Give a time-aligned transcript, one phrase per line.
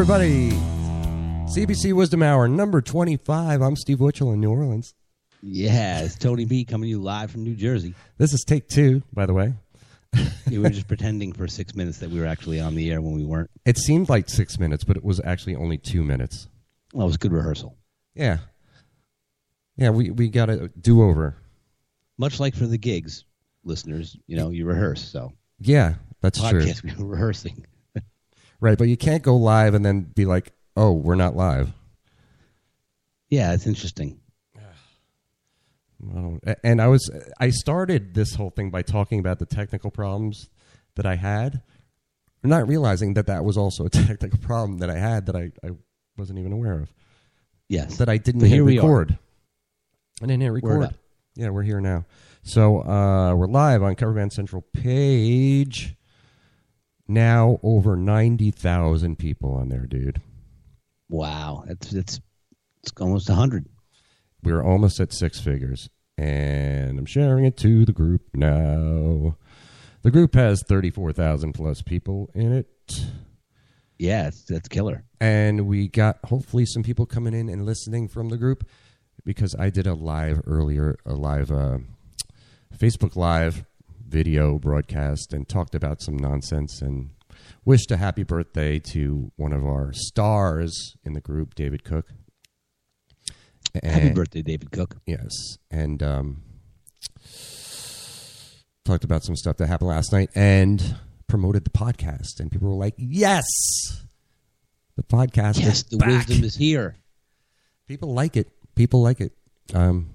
[0.00, 0.48] Everybody.
[1.52, 3.60] CBC Wizdumb Hour, number 25.
[3.60, 4.94] I'm Steve Witchell in New Orleans.
[5.42, 7.94] Yeah, it's Tony B coming to you live from New Jersey.
[8.16, 9.52] This is take two, by the way.
[10.48, 13.12] We were just pretending for six minutes that we were actually on the air when
[13.12, 13.50] we weren't.
[13.66, 16.48] It seemed like six minutes, but it was actually only two minutes.
[16.94, 17.76] Well, it was good rehearsal.
[18.14, 18.38] Yeah.
[19.76, 21.36] Yeah, we, we got a do over.
[22.16, 23.26] Much like for the gigs,
[23.64, 25.06] listeners, you know, you rehearse.
[25.06, 26.62] So Yeah, that's true.
[26.62, 27.66] podcast, we were rehearsing.
[28.60, 31.72] Right, but you can't go live and then be like, oh, we're not live.
[33.28, 34.20] Yeah, it's interesting.
[36.02, 40.48] Well, And I was I started this whole thing by talking about the technical problems
[40.96, 41.60] that I had,
[42.42, 45.72] not realizing that that was also a technical problem that I had that I, I
[46.16, 46.92] wasn't even aware of.
[47.68, 48.82] Yes, That I didn't hit here we are.
[48.82, 49.18] record.
[50.22, 50.82] I didn't hit record.
[50.84, 50.94] up.
[51.36, 52.04] Yeah, we're here now.
[52.42, 55.94] So uh, we're live on Coverband Central page.
[57.10, 60.22] Now over ninety thousand people on there, dude.
[61.08, 62.20] Wow, It's, it's
[62.84, 63.66] it's almost a hundred.
[64.44, 69.36] We're almost at six figures, and I'm sharing it to the group now.
[70.02, 73.04] The group has 34,000 plus people in it.
[73.98, 75.04] Yeah, it's, that's killer.
[75.20, 78.66] And we got hopefully some people coming in and listening from the group
[79.24, 81.78] because I did a live earlier, a live uh,
[82.78, 83.66] Facebook Live
[84.10, 87.10] video broadcast and talked about some nonsense and
[87.64, 92.06] wished a happy birthday to one of our stars in the group, David Cook.
[93.82, 94.96] Happy birthday, David Cook.
[95.06, 96.42] Yes, and um,
[98.84, 100.96] talked about some stuff that happened last night and
[101.28, 103.44] promoted the podcast, and people were like, "Yes,
[104.96, 106.96] the podcast Yes, is the back." wisdom is here.
[107.86, 108.48] People like it.
[108.74, 109.32] People like it.
[109.72, 110.10] Um,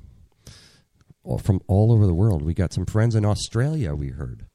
[1.44, 2.42] from all over the world.
[2.42, 3.94] We got some friends in Australia.
[3.96, 4.46] We heard.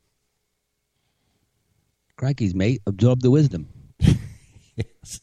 [2.17, 3.69] Crikey's mate, absorb the wisdom.
[4.77, 5.21] Yes.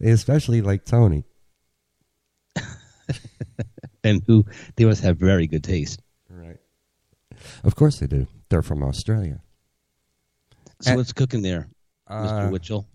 [0.00, 1.24] They especially like Tony.
[4.04, 4.44] And who
[4.76, 6.00] they must have very good taste.
[6.30, 6.56] Right.
[7.64, 8.26] Of course they do.
[8.48, 9.40] They're from Australia.
[10.80, 11.68] So Uh, what's cooking there,
[12.06, 12.50] Uh, Mr.
[12.52, 12.86] Witchell?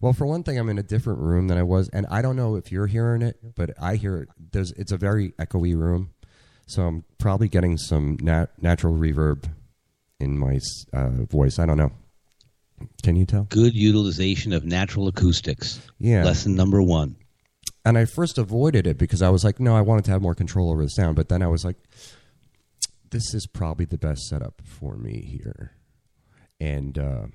[0.00, 2.36] Well, for one thing, I'm in a different room than I was, and I don't
[2.36, 4.28] know if you're hearing it, but I hear it.
[4.52, 6.10] There's, it's a very echoey room,
[6.66, 9.44] so I'm probably getting some nat- natural reverb
[10.20, 10.58] in my
[10.92, 11.58] uh, voice.
[11.58, 11.92] I don't know.
[13.02, 13.44] Can you tell?
[13.44, 15.80] Good utilization of natural acoustics.
[15.98, 16.24] Yeah.
[16.24, 17.16] Lesson number one.
[17.84, 20.34] And I first avoided it because I was like, no, I wanted to have more
[20.34, 21.16] control over the sound.
[21.16, 21.76] But then I was like,
[23.10, 25.72] this is probably the best setup for me here.
[26.60, 27.26] And uh,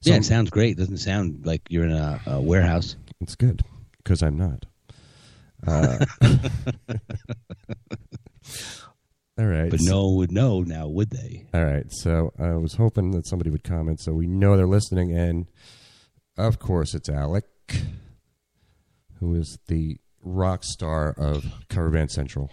[0.00, 0.72] so yeah, it sounds great.
[0.72, 2.96] It doesn't sound like you're in a, a warehouse.
[3.20, 3.62] it's good
[3.98, 4.64] because I'm not.
[5.66, 6.04] Uh,
[9.38, 9.70] all right.
[9.70, 11.46] But no one would know now, would they?
[11.54, 11.86] All right.
[11.90, 15.16] So I was hoping that somebody would comment so we know they're listening.
[15.16, 15.46] And
[16.38, 17.44] of course, it's Alec,
[19.20, 22.50] who is the rock star of Cover Band Central.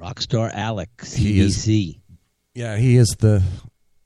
[0.00, 2.00] Rockstar Alex, He is- CBC.
[2.54, 3.42] Yeah, he is the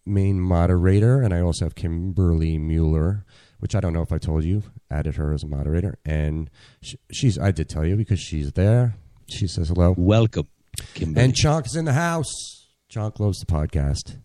[0.07, 1.21] main moderator.
[1.21, 3.25] And I also have Kimberly Mueller,
[3.61, 5.99] which I don't know if I told you, added her as a moderator.
[6.05, 6.51] And
[6.83, 8.97] sh she's, I did tell you because she's there.
[9.29, 9.95] She says hello.
[9.97, 10.49] Welcome,
[10.95, 11.25] Kimberly.
[11.25, 12.67] And Chonk is in the house.
[12.91, 14.19] Chonk loves the podcast.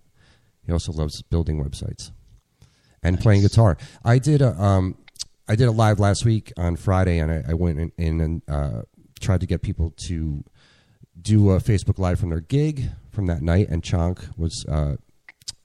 [0.66, 2.12] He also loves building websites
[3.04, 3.78] and playing guitar.
[4.04, 4.98] I did a um,
[5.48, 8.42] I did a live last week on Friday, and I, I went in, in and
[8.48, 8.82] uh,
[9.20, 10.44] tried to get people to
[11.22, 14.96] do a Facebook Live from their gig from that night, and Chonk was uh,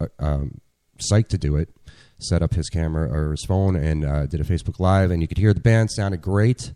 [0.01, 0.61] uh, um,
[0.99, 1.71] psyched to do it.
[2.19, 5.29] Set up his camera or his phone and uh, did a Facebook Live, and you
[5.29, 6.75] could hear the band sounded great.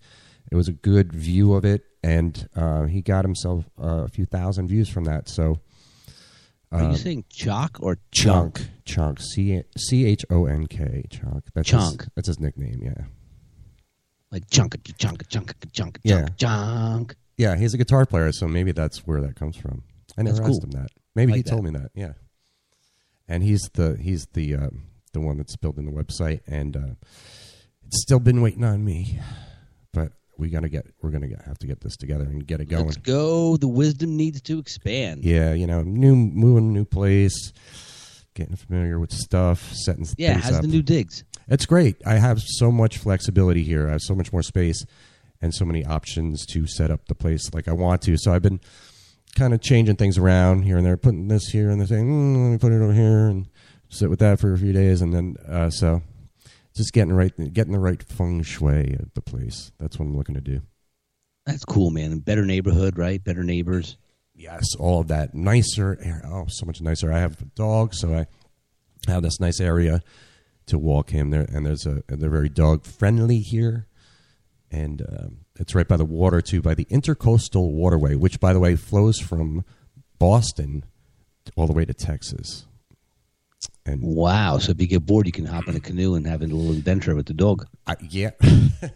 [0.51, 4.27] It was a good view of it, and uh, he got himself uh, a few
[4.27, 5.29] thousand views from that.
[5.29, 5.61] So
[6.71, 8.61] Are you saying chalk or chunk?
[8.85, 11.43] Chonk, C C H O N K, Chonk.
[11.55, 12.01] That's Chonk.
[12.01, 12.81] His, that's his nickname.
[12.83, 13.05] Yeah,
[14.31, 16.27] Like chunk, chunk, chunk, chunk, Yeah.
[16.27, 17.17] chunk, chunk.
[17.39, 17.57] yeah.
[17.57, 19.83] He's a guitar player, so maybe that's where that comes from.
[20.19, 20.71] I never That's asked cool.
[20.71, 20.91] him that.
[21.15, 21.73] Maybe Like he told that.
[21.73, 21.91] me that.
[21.95, 22.13] Yeah,
[23.29, 24.71] and he's the he's the uh,
[25.13, 26.95] the one that's building the website, and uh,
[27.87, 29.19] it's still been waiting on me,
[29.93, 32.67] but we gotta get we're gonna get, have to get this together and get it
[32.67, 32.87] going.
[32.87, 33.57] Let's go.
[33.57, 35.25] The wisdom needs to expand.
[35.25, 37.53] Yeah, you know, new moving new place,
[38.35, 40.63] getting familiar with stuff, setting Yeah, how's up.
[40.63, 41.25] the new digs?
[41.49, 41.97] It's great.
[42.07, 43.89] I have so much flexibility here.
[43.89, 44.85] I have so much more space
[45.43, 48.17] and so many options to set up the place like I want to.
[48.17, 48.61] So I've been
[49.37, 52.45] kind of changing things around here and there, putting this here and they're saying, mm,
[52.45, 53.47] let me put it over here and
[53.91, 55.03] sit with that for a few days.
[55.03, 56.03] And then, uh, so
[56.77, 59.73] just getting right, getting the right feng shui at the place.
[59.79, 60.63] That's what I'm looking to do.
[61.47, 62.19] That's cool, man.
[62.19, 63.23] Better neighborhood, right?
[63.23, 63.97] Better neighbors.
[64.35, 66.23] Yes, all of that nicer air.
[66.27, 67.13] Oh, so much nicer.
[67.13, 68.27] I have a dog, so I
[69.11, 70.01] have this nice area
[70.67, 73.87] to walk him there, and there's a they're very dog friendly here,
[74.71, 78.61] and um, it's right by the water too, by the Intercoastal Waterway, which by the
[78.61, 79.65] way flows from
[80.19, 80.85] Boston
[81.55, 82.67] all the way to Texas.
[83.87, 84.59] And Wow.
[84.59, 86.73] So if you get bored, you can hop in a canoe and have a little
[86.73, 87.67] adventure with the dog.
[87.87, 88.31] I, yeah,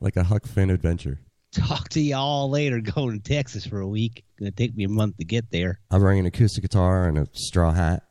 [0.00, 1.20] like a Huck Finn adventure.
[1.52, 2.80] Talk to y'all later.
[2.94, 4.24] Going to Texas for a week.
[4.38, 5.80] Gonna take me a month to get there.
[5.90, 8.02] I'm wearing an acoustic guitar and a straw hat.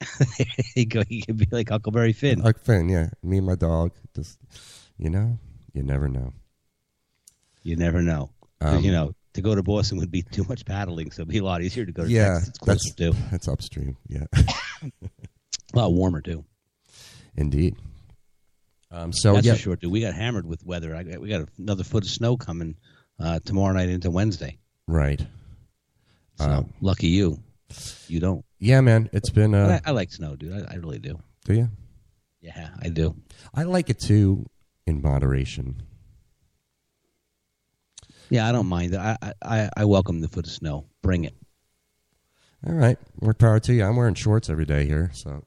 [0.76, 1.02] you go.
[1.08, 2.40] You can be like Huckleberry Finn.
[2.40, 3.10] Huck Finn, yeah.
[3.22, 3.92] Me and my dog.
[4.14, 4.38] Just
[4.98, 5.38] you know,
[5.74, 6.32] you never know.
[7.62, 8.30] You never know.
[8.60, 11.38] Um, you know, to go to Boston would be too much paddling, so it'd be
[11.38, 12.48] a lot easier to go to yeah, Texas.
[12.48, 13.12] It's closer that's too.
[13.30, 13.96] that's upstream.
[14.08, 14.24] Yeah,
[14.82, 14.90] A
[15.78, 16.44] lot warmer too.
[17.36, 17.76] indeed.
[18.90, 19.90] Um, so That's yeah, for sure, dude.
[19.90, 20.94] We got hammered with weather.
[20.94, 22.76] I we got another foot of snow coming
[23.18, 24.58] uh, tomorrow night into Wednesday.
[24.86, 25.24] right.
[26.36, 27.38] So Um, lucky you.
[28.08, 28.44] You don't.
[28.58, 29.54] Yeah, man, it's been.
[29.54, 30.52] Uh, I, I like snow, dude.
[30.52, 31.18] I, I really do.
[31.46, 31.70] do you?
[32.42, 33.14] Yeah, I do.
[33.54, 34.44] I like it too,
[34.86, 35.82] in moderation.
[38.32, 38.96] Yeah, I don't mind.
[38.96, 40.86] I I, I, welcome the foot of snow.
[41.02, 41.34] Bring it.
[42.66, 43.84] All right, more power to you.
[43.84, 45.44] I'm wearing shorts every day here, so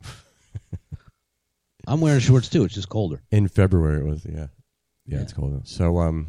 [1.88, 2.64] I'm wearing shorts too.
[2.64, 3.24] It's just colder.
[3.32, 4.24] in February it was.
[4.24, 4.48] Yeah, yeah,
[5.08, 5.22] Yeah.
[5.22, 5.68] it's cold.
[5.68, 6.28] So um,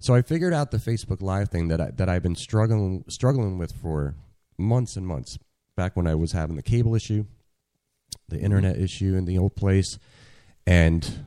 [0.00, 3.56] so I figured out the Facebook Live thing that I, that I've been struggling struggling
[3.56, 4.16] with for
[4.58, 5.38] months and months.
[5.76, 7.26] Back when I was having the cable issue,
[8.28, 10.00] the internet issue in the old place,
[10.66, 11.24] and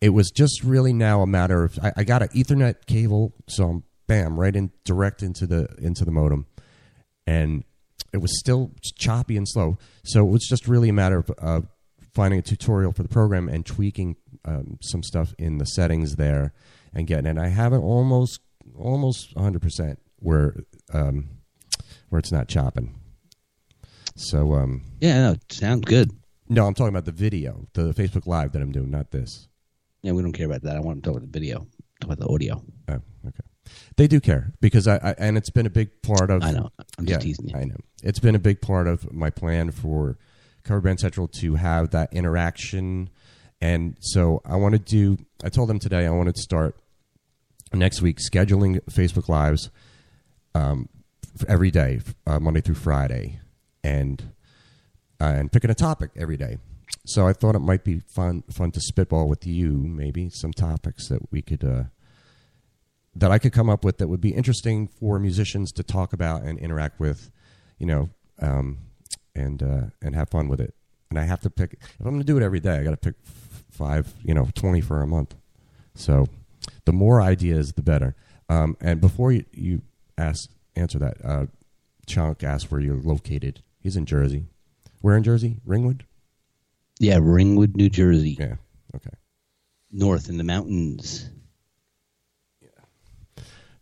[0.00, 3.64] it was just really now a matter of I, I got an Ethernet cable, so
[3.68, 6.46] I'm bam right in direct into the into the modem,
[7.26, 7.64] and
[8.12, 9.78] it was still choppy and slow.
[10.04, 11.60] So it was just really a matter of uh,
[12.14, 16.52] finding a tutorial for the program and tweaking um, some stuff in the settings there
[16.94, 17.38] and getting it.
[17.38, 18.40] I have it almost
[18.76, 20.54] almost 100 percent where
[20.94, 21.28] um,
[22.08, 22.98] where it's not chopping.
[24.16, 26.10] So um, Yeah, no, sounds good.
[26.48, 29.47] no, I'm talking about the video, the Facebook Live that I'm doing, not this.
[30.02, 30.76] Yeah, we don't care about that.
[30.76, 31.66] I want to talk about the video.
[32.00, 32.62] Talk about the audio.
[32.88, 33.40] Oh, okay.
[33.96, 36.42] They do care because I, I and it's been a big part of.
[36.42, 36.70] I know.
[36.98, 37.56] I'm just yeah, teasing you.
[37.56, 37.76] I know.
[38.02, 40.16] It's been a big part of my plan for
[40.64, 43.10] Cover Band Central to have that interaction,
[43.60, 45.18] and so I want to do.
[45.42, 46.76] I told them today I want to start
[47.74, 49.70] next week scheduling Facebook Lives
[50.54, 50.88] um,
[51.46, 53.40] every day, uh, Monday through Friday,
[53.82, 54.32] and
[55.20, 56.58] uh, and picking a topic every day.
[57.04, 61.08] So I thought it might be fun fun to spitball with you, maybe some topics
[61.08, 61.84] that we could uh,
[63.14, 66.42] that I could come up with that would be interesting for musicians to talk about
[66.42, 67.30] and interact with,
[67.78, 68.78] you know, um,
[69.34, 70.74] and uh, and have fun with it.
[71.10, 72.76] And I have to pick if I'm going to do it every day.
[72.76, 73.14] I got to pick
[73.70, 75.34] five, you know, twenty for a month.
[75.94, 76.26] So
[76.84, 78.14] the more ideas, the better.
[78.48, 79.82] Um, and before you, you
[80.16, 81.46] ask answer that, uh,
[82.06, 83.62] Chunk asked where you're located.
[83.80, 84.46] He's in Jersey.
[85.00, 85.60] Where in Jersey?
[85.64, 86.04] Ringwood.
[86.98, 88.56] Yeah, Ringwood, New Jersey, Yeah.
[88.94, 89.10] Okay.
[89.90, 91.28] north in the mountains.
[92.60, 92.68] Yeah.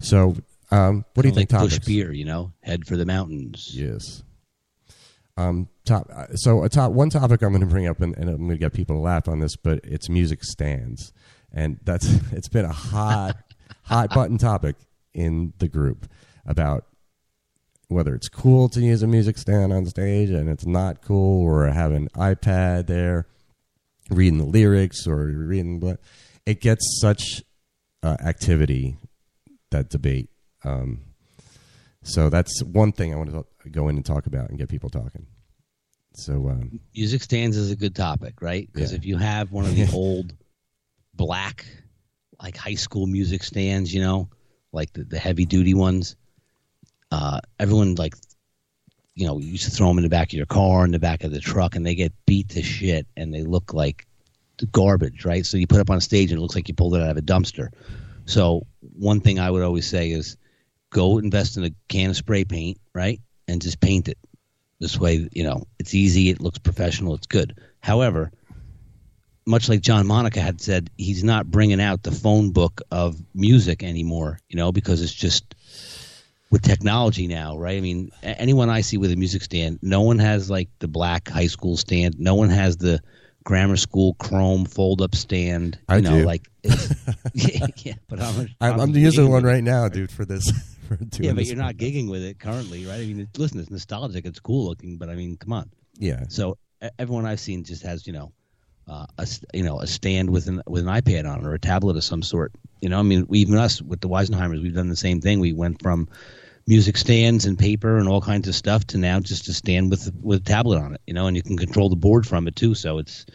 [0.00, 0.36] So,
[0.70, 1.50] um, what do you think?
[1.52, 1.78] like Topics?
[1.86, 3.70] beer, you know, head for the mountains.
[3.72, 4.22] Yes.
[5.38, 6.08] Um, top.
[6.14, 8.50] uh, So a top one topic I'm going to bring up, and, and I'm going
[8.50, 11.12] to get people to laugh on this, but it's music stands,
[11.52, 13.36] and that's it's been a hot,
[13.82, 14.76] hot button topic
[15.14, 16.06] in the group
[16.46, 16.84] about
[17.88, 21.66] whether it's cool to use a music stand on stage and it's not cool, or
[21.68, 23.26] have an iPad there.
[24.10, 25.98] reading the lyrics or reading what
[26.46, 27.42] it gets such
[28.04, 28.96] uh, activity
[29.72, 30.28] that debate.
[30.64, 31.00] Um,
[32.04, 33.30] so that's one thing I want
[33.62, 35.26] to go in and talk about and get people talking.
[36.14, 38.68] So um, music stands is a good topic, right?
[38.72, 38.98] Because Yeah.
[38.98, 40.32] if you have one of the old
[41.14, 41.66] black,
[42.40, 44.28] like high school music stands, you know,
[44.72, 46.14] like the, the heavy duty ones,
[47.10, 48.14] uh, everyone like,
[49.14, 50.98] you know, you used to throw them in the back of your car, in the
[50.98, 54.06] back of the truck, and they get beat to shit, and they look like
[54.72, 55.44] garbage, right?
[55.44, 57.16] So you put up on stage, and it looks like you pulled it out of
[57.16, 57.68] a dumpster.
[58.26, 60.36] So one thing I would always say is,
[60.90, 64.18] go invest in a can of spray paint, right, and just paint it.
[64.78, 67.58] This way, you know, it's easy, it looks professional, it's good.
[67.80, 68.30] However,
[69.46, 73.82] much like John Monica had said, he's not bringing out the phone book of music
[73.82, 75.55] anymore, you know, because it's just
[76.50, 77.76] with technology now, right?
[77.76, 81.28] I mean, anyone I see with a music stand, no one has like the black
[81.28, 83.00] high school stand, no one has the
[83.44, 85.78] grammar school chrome fold up stand.
[85.88, 86.24] You I know, do.
[86.24, 86.48] like
[87.34, 90.50] yeah, yeah, but I'm, I'm, I'm using one right now, dude, for this.
[90.86, 93.00] For Yeah, but you're not gigging with it currently, right?
[93.00, 95.68] I mean, it, listen, it's nostalgic, it's cool looking, but I mean, come on.
[95.98, 96.58] Yeah, So
[96.96, 98.30] everyone I've seen just has, you know,
[98.88, 101.96] uh, a you know a stand with an with an iPad on or a tablet
[101.96, 102.52] of some sort.
[102.80, 105.40] You know, I mean, even us with the Weisenheimers, we've done the same thing.
[105.40, 106.08] We went from
[106.66, 110.12] music stands and paper and all kinds of stuff to now just a stand with
[110.22, 111.00] with a tablet on it.
[111.06, 112.74] You know, and you can control the board from it too.
[112.74, 113.26] So it's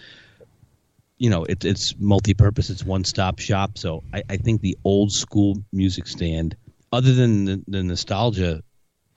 [1.17, 2.69] you know it, it's multi-purpose.
[2.69, 3.77] It's one-stop shop.
[3.77, 6.55] So I, I think the old school music stand,
[6.93, 8.63] other than the, the nostalgia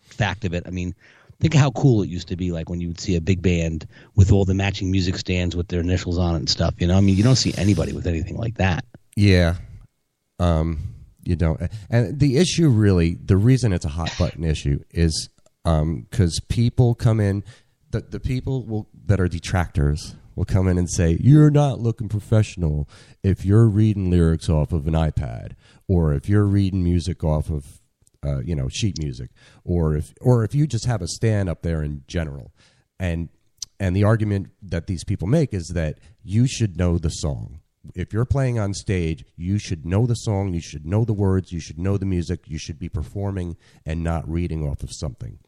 [0.02, 0.94] fact of it, I mean,
[1.40, 3.86] think how cool it used to be like when you would see a big band
[4.14, 6.96] with all the matching music stands with their initials on it and stuff you know
[6.96, 8.84] i mean you don't see anybody with anything like that
[9.16, 9.56] yeah.
[10.38, 11.60] Um, you don't.
[11.88, 15.28] And the issue, really, the reason it's a hot button issue is
[15.64, 17.44] because people come in,
[17.90, 22.08] the the people will that are detractors will come in and say you're not looking
[22.08, 22.88] professional
[23.22, 25.52] if you're reading lyrics off of an iPad
[25.86, 27.80] or if you're reading music off of
[28.24, 29.30] uh, you know sheet music
[29.64, 32.52] or if or if you just have a stand up there in general.
[32.98, 33.28] And
[33.80, 37.60] and the argument that these people make is that you should know the song.
[37.94, 41.52] If you're playing on stage you should know the song you should know the words
[41.52, 45.38] you should know the music you should be performing and not reading off of something.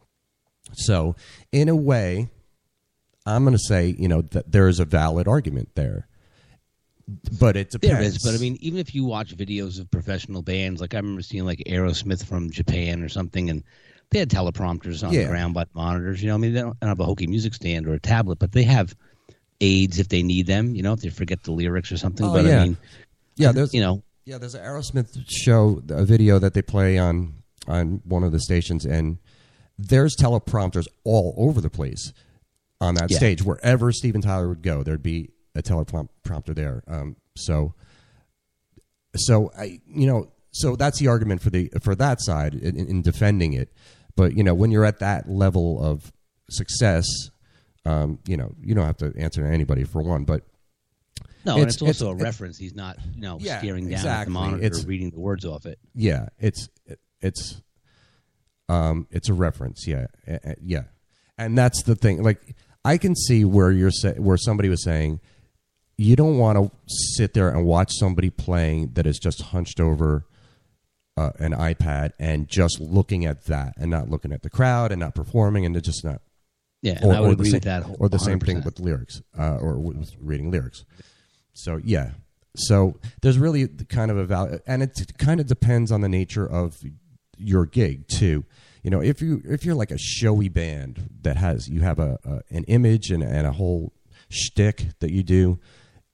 [0.74, 1.16] So
[1.52, 2.28] in a way
[3.24, 6.06] i'm going to say you know that there is a valid argument there
[7.38, 10.42] but it depends there is but i mean even if you watch videos of professional
[10.42, 13.62] bands like i remember seeing like aerosmith from japan or something and
[14.10, 15.22] they had teleprompters on Yeah.
[15.22, 17.86] the ground but monitors you know i mean they don't have a hokey music stand
[17.86, 18.96] or a tablet but they have
[19.60, 22.32] aids if they need them you know if they forget the lyrics or something Oh,
[22.32, 22.60] but yeah.
[22.62, 22.76] i mean
[23.36, 27.34] yeah there's you know Yeah, there's an Aerosmith show, a video that they play on
[27.68, 29.18] on one of the stations, and
[29.78, 32.12] there's teleprompters all over the place
[32.80, 33.18] on that Yeah.
[33.18, 33.42] stage.
[33.44, 36.82] Wherever Steven Tyler would go, there'd be a teleprompter there.
[36.86, 37.74] Um, so,
[39.16, 43.02] so I, you know, so that's the argument for the for that side in, in
[43.02, 43.72] defending it.
[44.16, 46.12] But you know, when you're at that level of
[46.50, 47.04] success,
[47.84, 50.42] um, you know, you don't have to answer to anybody for one, but
[51.44, 52.58] no and It's- it's also it's- a reference.
[52.58, 55.44] He's not you know Yeah, staring down at the monitor It's- or reading the words
[55.44, 55.78] off it.
[55.94, 56.68] Yeah it's
[57.20, 57.60] it's
[58.68, 59.86] um it's a reference.
[59.86, 60.06] Yeah
[60.60, 60.84] yeah.
[61.38, 62.22] And that's the thing.
[62.22, 65.20] Like i can see where you're say, where somebody was saying
[65.98, 70.26] you don't want to sit there and watch somebody playing that is just hunched over
[71.16, 75.00] uh, an ipad and just looking at that and not looking at the crowd and
[75.00, 76.20] not performing and they're just not
[76.82, 79.22] yeah and i would agree same, with that whole- or the same thing with lyrics
[79.38, 80.84] uh, or with reading lyrics.
[81.54, 82.10] So yeah,
[82.54, 86.46] so there's really kind of a value, and it kind of depends on the nature
[86.46, 86.76] of
[87.38, 88.44] your gig too.
[88.82, 92.18] You know, if you if you're like a showy band that has you have a,
[92.26, 93.94] a an image and, and a whole
[94.28, 95.58] shtick that you do,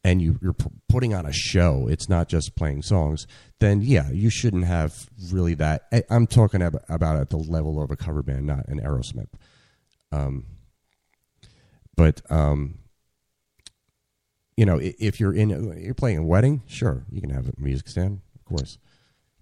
[0.05, 3.27] and you, you're p- putting on a show, it's not just playing songs.
[3.61, 5.83] Then yeah, you shouldn't have really that.
[5.93, 9.29] I- I'm talking ab- about at the level of a cover band, not an Aerosmith.
[10.11, 10.45] Um,
[11.97, 12.79] but um,
[14.57, 15.51] you know, if you're in,
[15.83, 18.79] you're playing a wedding, sure, you can have a music stand, of course.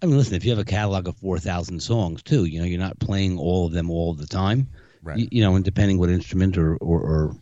[0.02, 2.78] I mean, listen, if you have a catalog of 4,000 songs, too, you know, you're
[2.80, 4.68] not playing all of them all the time.
[5.02, 5.18] Right.
[5.18, 7.36] You, you know, and depending what instrument or, or, or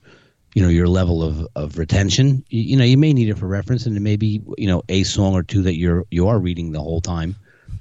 [0.59, 3.47] you know, your level of, of retention, you, you know, you may need it for
[3.47, 6.37] reference and it may be, you know, a song or two that you're, you are
[6.41, 7.37] reading the whole time,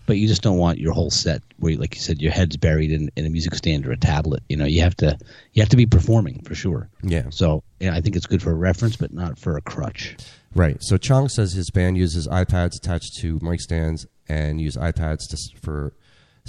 [0.05, 2.91] but you just don't want your whole set where, like you said, your head's buried
[2.91, 4.43] in, in a music stand or a tablet.
[4.47, 5.17] You know, you have to,
[5.53, 6.87] you have to be performing for sure.
[7.01, 7.31] Yeah.
[7.31, 10.15] So, yeah, I think it's good for a reference, but not for a crutch.
[10.53, 10.77] Right.
[10.79, 15.59] So Chonk says his band uses iPads attached to mic stands and use iPads to,
[15.59, 15.93] for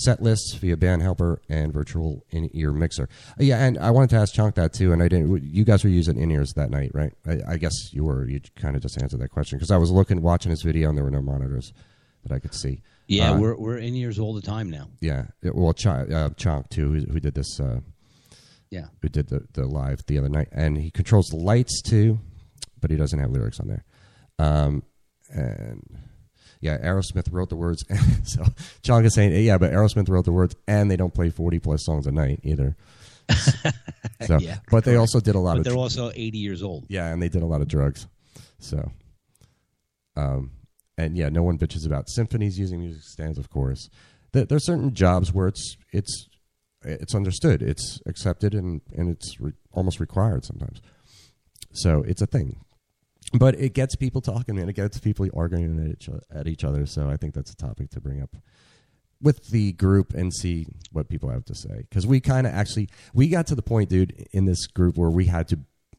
[0.00, 3.08] set lists via Band Helper and virtual in-ear mixer.
[3.40, 5.42] Uh, yeah, and I wanted to ask Chunk that too, and I didn't.
[5.42, 7.12] You guys were using in-ears that night, right?
[7.26, 8.26] I, I guess you were.
[8.28, 10.96] You kind of just answered that question because I was looking, watching his video, and
[10.96, 11.72] there were no monitors
[12.24, 12.82] that I could see.
[13.06, 14.88] Yeah, Uh, we're we're in ears all the time now.
[15.00, 15.26] yeah.
[15.42, 17.58] It- Well, Ch- uh, Chunk too, who, who did this.
[17.58, 17.80] Uh,
[18.70, 18.86] Yeah.
[19.00, 22.20] who did the, the live the other night, and he controls the lights too,
[22.80, 23.84] but he doesn't have lyrics on there.
[24.38, 24.82] Um,
[25.30, 25.80] and
[26.60, 27.84] yeah, Aerosmith wrote the words.
[28.24, 28.42] so
[28.82, 31.84] Chonk is saying, yeah, but Aerosmith wrote the words, and they don't play forty plus
[31.84, 32.76] songs a night either.
[34.26, 36.86] so, Yeah, but they also did a lot But of they're also 80 years old.
[36.88, 38.06] yeah, and they did a lot of drugs.
[38.58, 38.90] So,
[40.16, 40.52] um,
[40.96, 43.38] and yeah, no one bitches about symphonies using music stands.
[43.38, 43.88] Of course,
[44.32, 46.26] there, there are certain jobs where it's it's
[46.82, 50.80] it's understood, it's accepted, and and it's re- almost required sometimes.
[51.72, 52.60] So it's a thing,
[53.34, 56.86] but it gets people talking and it gets people arguing at each, at each other.
[56.86, 58.36] So I think that's a topic to bring up
[59.20, 62.88] with the group and see what people have to say because we kind of actually
[63.12, 65.58] we got to the point dude in this group where we had to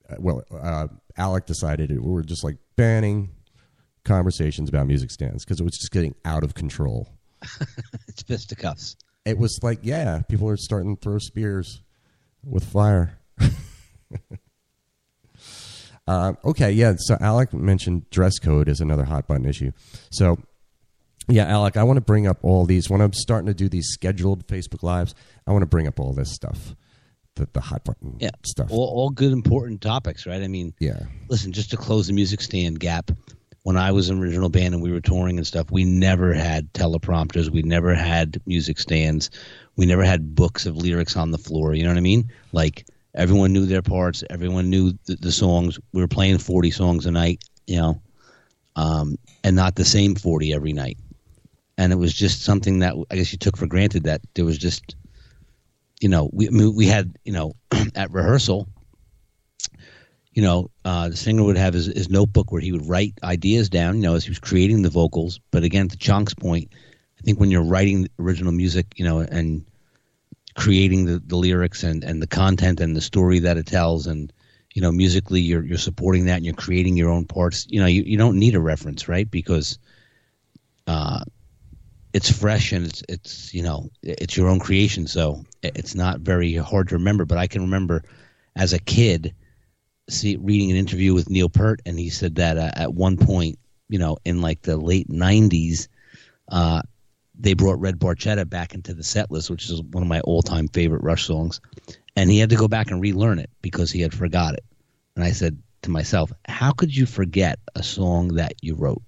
[0.09, 3.29] uh, well uh, alec decided it, we were just like banning
[4.05, 7.09] conversations about music stands because it was just getting out of control
[8.07, 8.95] It's fisticuffs.
[9.25, 11.81] it was like yeah people are starting to throw spears
[12.45, 13.19] with fire
[16.09, 19.71] um, okay yeah so alec mentioned dress code is another hot button issue
[20.09, 20.37] so
[21.31, 22.89] yeah, Alec, I want to bring up all these.
[22.89, 25.13] When I'm starting to do these scheduled Facebook Lives,
[25.45, 26.75] I want to bring up all this stuff,
[27.35, 28.31] the, the hot button Yeah.
[28.43, 28.71] stuff.
[28.71, 30.41] All, all good, important topics, right?
[30.41, 33.11] I mean, yeah, listen, just to close the music stand gap,
[33.61, 36.73] when I was in original band and we were touring and stuff, we never had
[36.73, 37.51] teleprompters.
[37.51, 39.29] We never had music stands.
[39.75, 41.75] We never had books of lyrics on the floor.
[41.75, 42.31] You know what I mean?
[42.53, 44.23] Like everyone knew their parts.
[44.29, 45.79] Everyone knew the, the songs.
[45.93, 48.01] We were playing 40 songs a night, you know,
[48.75, 50.97] um, and not the same 40 every night.
[51.77, 54.57] And it was just something that I guess you took for granted that there was
[54.57, 54.95] just,
[56.01, 57.53] you know, we I mean, we had, you know,
[57.95, 58.67] at rehearsal,
[60.33, 63.69] you know, uh, the singer would have his, his notebook where he would write ideas
[63.69, 65.39] down, you know, as he was creating the vocals.
[65.51, 66.69] But again, to Chonk's point,
[67.17, 69.65] I think when you're writing original music, you know, and
[70.55, 74.33] creating the, the lyrics and, and the content and the story that it tells and,
[74.73, 77.85] you know, musically you're, you're supporting that and you're creating your own parts, you know,
[77.85, 79.29] you, you don't need a reference, right?
[79.29, 79.77] Because,
[80.87, 81.23] uh,
[82.13, 85.05] it's fresh and it's, it's, you know, it's your own creation.
[85.05, 88.03] So it's not very hard to remember, but I can remember
[88.55, 89.33] as a kid,
[90.09, 93.59] see reading an interview with Neil Peart, and he said that uh, at one point,
[93.87, 95.87] you know, in like the late '90s,
[96.51, 96.81] uh,
[97.39, 100.67] they brought Red Barchetta back into the set list, which is one of my all-time
[100.67, 101.61] favorite Rush songs,
[102.15, 104.63] and he had to go back and relearn it because he had forgot it.
[105.15, 109.01] And I said to myself, "How could you forget a song that you wrote?"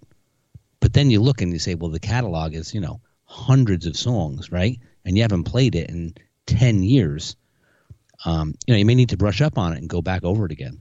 [0.80, 3.98] But then you look and you say, "Well, the catalog is you know hundreds of
[3.98, 4.80] songs, right?
[5.06, 6.13] And you haven't played it in
[6.46, 7.36] ten years."
[8.24, 10.46] Um, you know, you may need to brush up on it and go back over
[10.46, 10.80] it again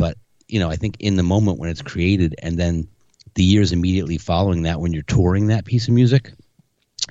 [0.00, 0.16] but
[0.48, 2.88] you know i think in the moment when it's created and then
[3.34, 6.32] the years immediately following that when you're touring that piece of music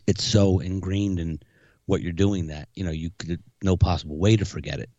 [0.07, 1.39] it's so ingrained in
[1.85, 4.89] what you're doing that you know you could no possible way to forget it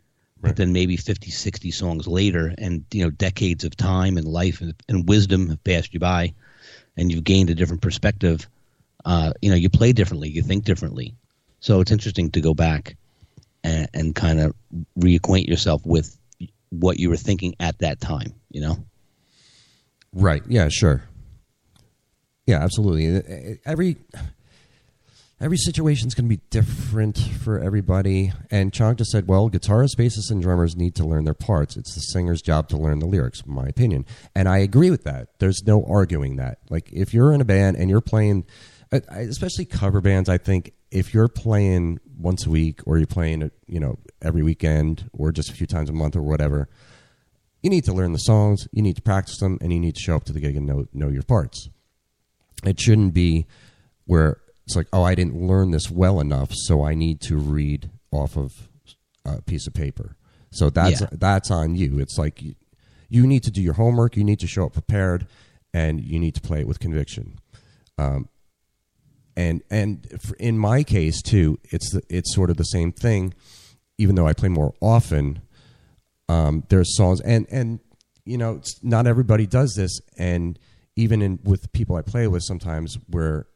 [0.41, 4.61] but then maybe 50 60 songs later and you know decades of time and life
[4.61, 6.33] and, and wisdom have passed you by
[6.97, 8.49] and you've gained a different perspective
[9.05, 11.15] uh, you know you play differently you think differently
[11.61, 12.97] so it's interesting to go back
[13.63, 14.55] and, and kind of
[14.99, 16.19] reacquaint yourself with
[16.71, 18.77] what you were thinking at that time you know
[20.13, 20.43] right.
[20.49, 21.03] Yeah, sure.
[22.47, 23.61] Yeah, absolutely.
[23.65, 23.97] Every
[25.41, 28.33] every situation's going to be different for everybody.
[28.51, 31.77] And Chonk just said, well, guitarists, bassists, and drummers need to learn their parts.
[31.77, 34.05] It's the singer's job to learn the lyrics, my opinion.
[34.35, 35.39] And I agree with that.
[35.39, 36.59] There's no arguing that.
[36.69, 38.45] Like, if you're in a band and you're playing,
[38.93, 43.51] uh, especially cover bands, I think if you're playing once a week or you're playing,
[43.67, 46.69] you know, every weekend or just a few times a month or whatever,
[47.63, 50.01] you need to learn the songs, you need to practice them, and you need to
[50.01, 51.69] show up to the gig and know, know your parts.
[52.65, 53.47] It shouldn't be
[54.05, 54.39] where
[54.71, 58.37] it's like, oh, I didn't learn this well enough, so I need to read off
[58.37, 58.69] of
[59.25, 60.15] a piece of paper.
[60.53, 61.09] So that's Yeah.
[61.11, 61.99] that's on you.
[61.99, 62.55] It's like you,
[63.09, 65.27] you need to do your homework, you need to show up prepared,
[65.75, 67.41] and you need to play it with conviction.
[67.99, 68.29] Um,
[69.37, 73.35] and and for, in my case too, it's the, it's sort of the same thing.
[73.99, 75.43] Even though I play more often,
[76.29, 77.81] um, there's songs and and
[78.25, 80.59] you know it's, not everybody does this and
[80.95, 83.47] even in with people i play with sometimes where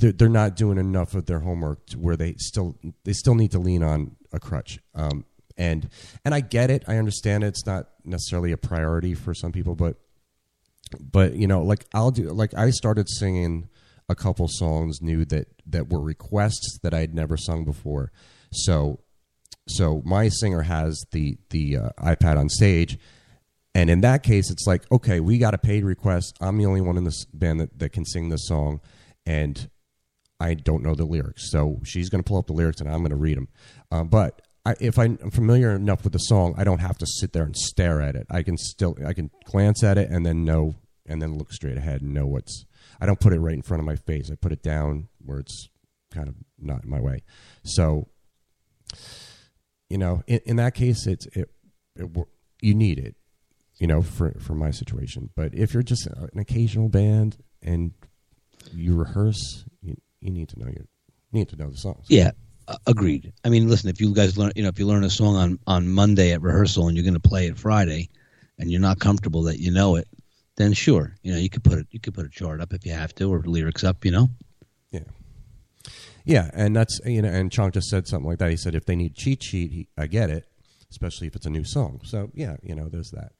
[0.00, 3.50] they're, they're not doing enough of their homework to where they still they still need
[3.52, 5.24] to lean on a crutch um,
[5.56, 5.88] and
[6.24, 7.48] and i get it i understand it.
[7.48, 9.96] it's not necessarily a priority for some people but
[11.00, 13.68] but you know like i'll do like i started singing
[14.10, 18.10] a couple songs new that that were requests that I had never sung before.
[18.52, 19.00] So
[19.68, 22.98] so my singer has the the uh, iPad on stage,
[23.74, 26.36] and in that case, it's like okay, we got a paid request.
[26.40, 28.80] I'm the only one in this band that, that can sing this song,
[29.24, 29.70] and
[30.40, 31.50] I don't know the lyrics.
[31.50, 33.48] So she's going to pull up the lyrics, and I'm going to read them.
[33.90, 37.32] Um, but I, if I'm familiar enough with the song, I don't have to sit
[37.32, 38.26] there and stare at it.
[38.30, 40.76] I can still I can glance at it and then know
[41.06, 42.64] and then look straight ahead and know what's.
[43.00, 44.30] I don't put it right in front of my face.
[44.30, 45.68] I put it down where it's
[46.12, 47.22] kind of not in my way.
[47.64, 48.08] So
[49.88, 51.50] you know, in, in that case, it's it,
[51.96, 52.08] it,
[52.62, 53.16] you need it,
[53.78, 55.30] you know, for for my situation.
[55.34, 57.92] But if you're just an occasional band and
[58.72, 60.86] you rehearse, you, you need to know your
[61.32, 62.06] need to know the songs.
[62.08, 62.32] Yeah,
[62.68, 63.32] uh, agreed.
[63.44, 65.58] I mean, listen, if you guys learn, you know, if you learn a song on
[65.66, 68.10] on Monday at rehearsal and you're going to play it Friday,
[68.58, 70.06] and you're not comfortable that you know it,
[70.56, 72.84] then sure, you know, you could put it, you could put a chart up if
[72.84, 74.28] you have to, or lyrics up, you know.
[74.90, 75.00] Yeah.
[76.24, 78.50] Yeah, and that's you know, and Chonk just said something like that.
[78.50, 80.46] He said if they need cheat sheet, he, I get it,
[80.90, 82.00] especially if it's a new song.
[82.04, 83.32] So yeah, you know, there's that.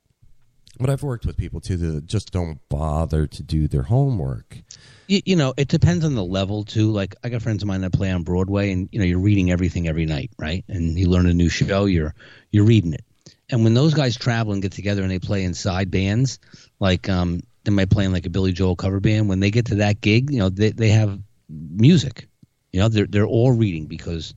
[0.79, 4.63] But I've worked with people too that just don't bother to do their homework.
[5.11, 6.91] You, you know, it depends on the level too.
[6.93, 9.51] Like I got friends of mine that play on Broadway, and you know, you're reading
[9.51, 10.65] everything every night, right?
[10.69, 12.15] And you learn a new show, you're
[12.51, 13.05] you're reading it.
[13.51, 16.39] And when those guys travel and get together and they play in side bands,
[16.79, 19.29] like um, they might play in like a Billy Joel cover band.
[19.29, 21.19] When they get to that gig, you know, they they have
[21.49, 22.29] music
[22.73, 24.35] you know, they're they're all reading because,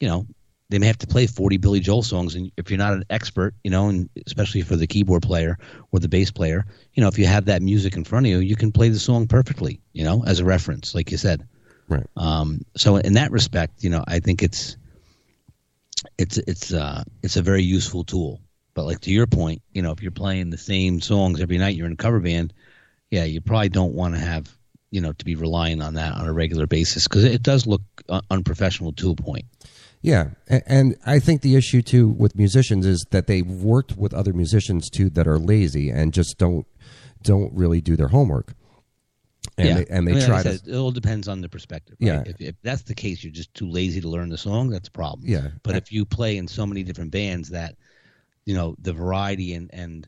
[0.00, 0.26] you know,
[0.74, 3.54] they may have to play 40 Billy Joel songs, and if you're not an expert,
[3.62, 5.56] you know, and especially for the keyboard player
[5.92, 8.40] or the bass player, you know, if you have that music in front of you,
[8.40, 11.46] you can play the song perfectly, you know, as a reference, like you said.
[11.86, 12.04] Right.
[12.16, 14.76] Um, so in that respect, you know, I think it's
[16.18, 18.40] it's it's uh it's a very useful tool.
[18.74, 21.76] But like to your point, you know, if you're playing the same songs every night,
[21.76, 22.52] you're in a cover band,
[23.12, 24.52] yeah, you probably don't want to have
[24.90, 27.82] you know to be relying on that on a regular basis because it does look
[28.28, 29.44] unprofessional to a point.
[30.04, 30.32] Yeah,
[30.66, 34.90] and I think the issue too with musicians is that they've worked with other musicians
[34.90, 36.66] too that are lazy and just don't
[37.22, 38.52] don't really do their homework.
[39.56, 40.72] And yeah, they, and they I mean, try like said, to.
[40.72, 41.96] It all depends on the perspective.
[41.98, 42.06] Right?
[42.06, 42.22] Yeah.
[42.26, 44.68] If, if that's the case, you're just too lazy to learn the song.
[44.68, 45.22] That's a problem.
[45.26, 45.48] Yeah.
[45.62, 47.76] But if you play in so many different bands that,
[48.44, 50.06] you know, the variety and and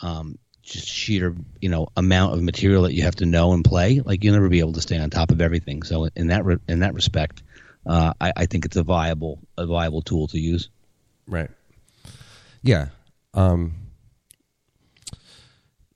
[0.00, 4.00] um, just sheer you know amount of material that you have to know and play
[4.00, 6.58] like you'll never be able to stay on top of everything so in that re-
[6.68, 7.42] in that respect
[7.86, 10.68] uh, I, I think it's a viable a viable tool to use
[11.26, 11.50] Right.
[12.62, 12.88] Yeah.
[13.34, 13.74] Um,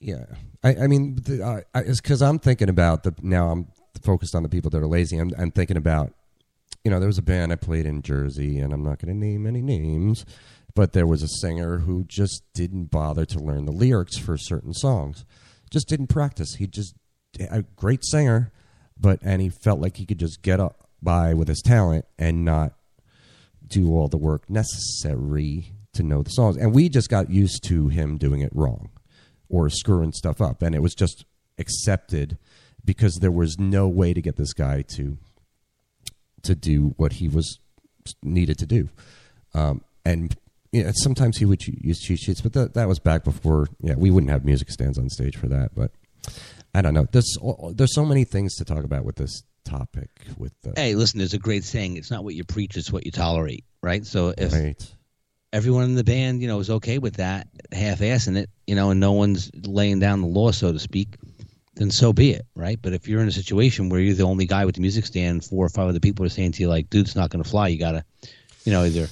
[0.00, 0.26] yeah.
[0.62, 3.50] I, I mean, the, I, it's because I'm thinking about the now.
[3.50, 3.68] I'm
[4.02, 5.18] focused on the people that are lazy.
[5.18, 6.12] I'm, I'm thinking about,
[6.84, 9.18] you know, there was a band I played in Jersey, and I'm not going to
[9.18, 10.24] name any names,
[10.74, 14.74] but there was a singer who just didn't bother to learn the lyrics for certain
[14.74, 15.24] songs.
[15.70, 16.54] Just didn't practice.
[16.54, 16.94] He just
[17.38, 18.52] a great singer,
[18.98, 22.44] but and he felt like he could just get up by with his talent and
[22.44, 22.74] not
[23.66, 26.56] do all the work necessary to know the songs.
[26.56, 28.90] And we just got used to him doing it wrong
[29.48, 30.62] or screwing stuff up.
[30.62, 31.24] And it was just
[31.58, 32.38] accepted
[32.84, 35.18] because there was no way to get this guy to
[36.42, 37.58] to do what he was
[38.22, 38.88] needed to do.
[39.52, 40.34] Um, and
[40.72, 43.68] you know, sometimes he would use cheat sheets, but that that was back before.
[43.80, 45.74] Yeah, we wouldn't have music stands on stage for that.
[45.74, 45.92] But
[46.74, 47.06] I don't know.
[47.10, 47.36] There's
[47.74, 50.10] there's so many things to talk about with this topic.
[50.36, 53.04] With the hey listen there's a great saying it's not what you preach it's what
[53.04, 54.94] you tolerate right so if right,
[55.52, 59.00] everyone in the band you know is okay with that half-assing it you know and
[59.00, 61.16] no one's laying down the law so to speak
[61.76, 64.46] then so be it right but if you're in a situation where you're the only
[64.46, 66.90] guy with the music stand four or five other people are saying to you like
[66.90, 68.04] dude it's not going to fly you gotta
[68.64, 69.08] you know either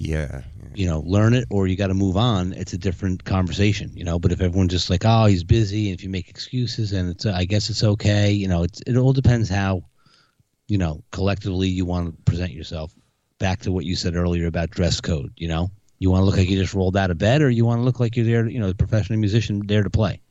[0.00, 0.40] yeah,
[0.74, 2.54] you know learn it or you got to move on.
[2.54, 5.98] It's a different conversation you know but if everyone's just like oh he's busy and
[5.98, 9.12] if you make excuses and it's i guess it's okay you know it's it all
[9.12, 9.82] depends how
[10.68, 12.94] you know collectively you want to present yourself.
[13.38, 15.70] Back to what you said earlier about dress code you know?
[15.98, 17.84] You want to look like you just rolled out of bed or you want to
[17.84, 20.22] look like you're there you know a professional musician there to play?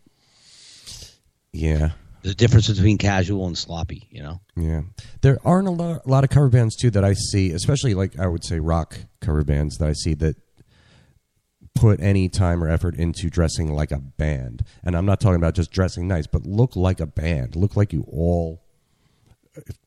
[1.52, 1.92] Yeah.
[2.24, 4.82] A difference between casual and sloppy you know Yeah,
[5.22, 8.20] there aren't a lot, a lot of cover bands too that I see, especially like
[8.20, 10.36] I would say rock cover bands that I see that
[11.76, 14.64] put any time or effort into dressing like a band.
[14.84, 17.56] And I'm not talking about just dressing nice, but look like a band.
[17.56, 18.62] Look like you all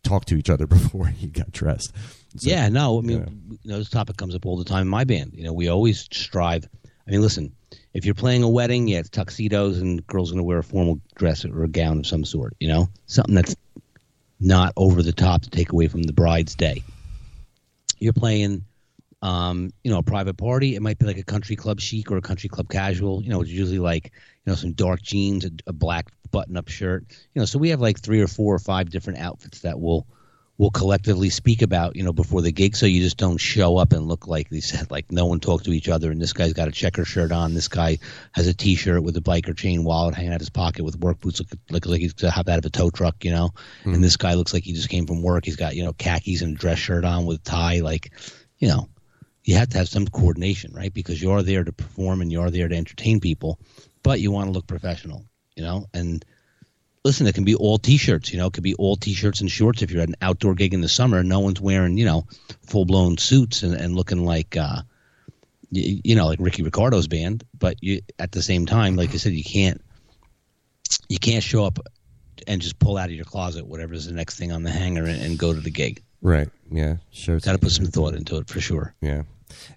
[0.02, 1.92] talk to each other before you got dressed.
[2.36, 4.88] So, yeah, no, I mean, you know, this topic comes up all the time in
[4.88, 5.32] my band.
[5.34, 6.68] You know, we always strive.
[7.06, 7.54] I mean, listen,
[7.94, 11.00] if you're playing a wedding, yeah, it's tuxedos and girls going to wear a formal
[11.14, 12.54] dress or a gown of some sort.
[12.60, 13.56] You know, something that's
[14.40, 16.82] not over the top to take away from the bride's day.
[17.98, 18.64] You're playing
[19.22, 20.74] um, you know, a private party.
[20.74, 23.22] It might be like a country club chic or a country club casual.
[23.22, 24.06] You know, it's usually like
[24.44, 27.04] you know some dark jeans, a, a black button-up shirt.
[27.32, 30.06] You know, so we have like three or four or five different outfits that will
[30.62, 33.92] will collectively speak about, you know, before the gig, so you just don't show up
[33.92, 36.52] and look like they said, like no one talked to each other, and this guy's
[36.52, 37.98] got a checker shirt on, this guy
[38.30, 41.18] has a T-shirt with a biker chain wallet hanging out of his pocket with work
[41.18, 43.48] boots, look, look like he's hopped out of a tow truck, you know,
[43.80, 43.94] mm-hmm.
[43.94, 45.44] and this guy looks like he just came from work.
[45.44, 48.12] He's got you know khakis and a dress shirt on with tie, like,
[48.58, 48.88] you know,
[49.42, 50.94] you have to have some coordination, right?
[50.94, 53.58] Because you're there to perform and you're there to entertain people,
[54.04, 55.24] but you want to look professional,
[55.56, 56.24] you know, and
[57.04, 58.32] listen, it can be all t-shirts.
[58.32, 59.82] You know, it could be all t-shirts and shorts.
[59.82, 62.26] If you're at an outdoor gig in the summer, no one's wearing you know
[62.66, 64.82] full blown suits and, and looking like uh,
[65.70, 67.44] you, you, know like Ricky Ricardo's band.
[67.58, 69.80] But you at the same time, like I said, you can't
[71.08, 71.78] you can't show up
[72.46, 75.22] and just pull out of your closet whatever's the next thing on the hanger and,
[75.22, 76.02] and go to the gig.
[76.22, 76.48] Right.
[76.70, 76.96] Yeah.
[77.10, 77.38] Sure.
[77.40, 78.94] Got to put some thought into it for sure.
[79.00, 79.22] Yeah.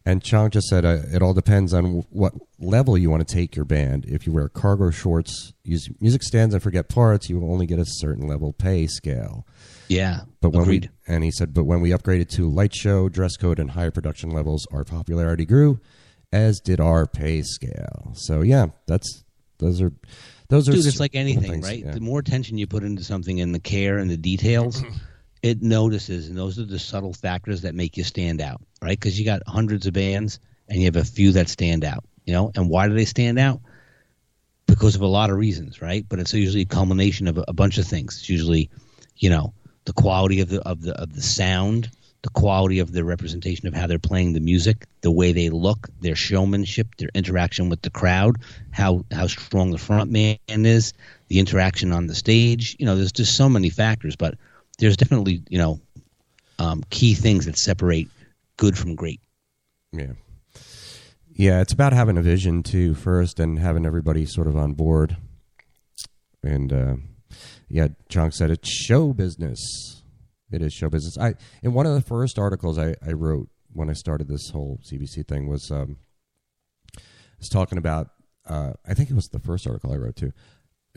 [0.06, 3.56] And Chonk just said uh, it all depends on what level you want to take
[3.56, 4.06] your band.
[4.06, 7.80] If you wear cargo shorts, use music stands, and forget parts, you will only get
[7.80, 9.46] a certain level pay scale.
[9.88, 10.90] Yeah, but when agreed.
[11.08, 13.92] we and he said, but when we upgraded to light show, dress code, and higher
[13.92, 15.80] production levels, our popularity grew,
[16.32, 18.12] as did our pay scale.
[18.16, 19.24] So yeah, that's
[19.60, 19.92] those are
[20.50, 20.74] those are.
[20.74, 21.86] Dude, it's like anything, things, right?
[21.86, 21.92] Yeah.
[21.92, 24.84] The more attention you put into something and the care and the details.
[25.46, 29.00] it notices, and those are the subtle factors that make you stand out, right?
[29.00, 32.34] Because you got hundreds of bands, and you have a few that stand out, you
[32.34, 32.52] know.
[32.56, 33.62] And why do they stand out?
[34.66, 36.04] Because of a lot of reasons, right?
[36.10, 38.18] But it's usually a culmination of a, a bunch of things.
[38.18, 38.72] It's usually,
[39.18, 39.54] you know,
[39.86, 41.92] the quality of the of the of the sound,
[42.24, 45.90] the quality of the representation of how they're playing the music, the way they look,
[46.02, 48.38] their showmanship, their interaction with the crowd,
[48.72, 50.94] how how strong the front man is,
[51.28, 52.76] the interaction on the stage.
[52.80, 54.34] You know, there's just so many factors, but
[54.80, 55.80] there's definitely you know
[56.60, 58.10] um, key things that separate
[58.58, 59.22] good from great.
[59.92, 60.14] Yeah,
[61.34, 61.62] yeah.
[61.62, 65.18] It's about having a vision too first, and having everybody sort of on board.
[66.44, 66.96] And uh,
[67.70, 70.04] yeah, Chonk said it's show business.
[70.52, 71.18] It is show business.
[71.18, 71.34] I
[71.64, 75.28] in one of the first articles I, I wrote when I started this whole CBC
[75.28, 75.98] thing was um,
[77.40, 78.10] was talking about.
[78.48, 80.32] Uh, I think it was the first article I wrote too,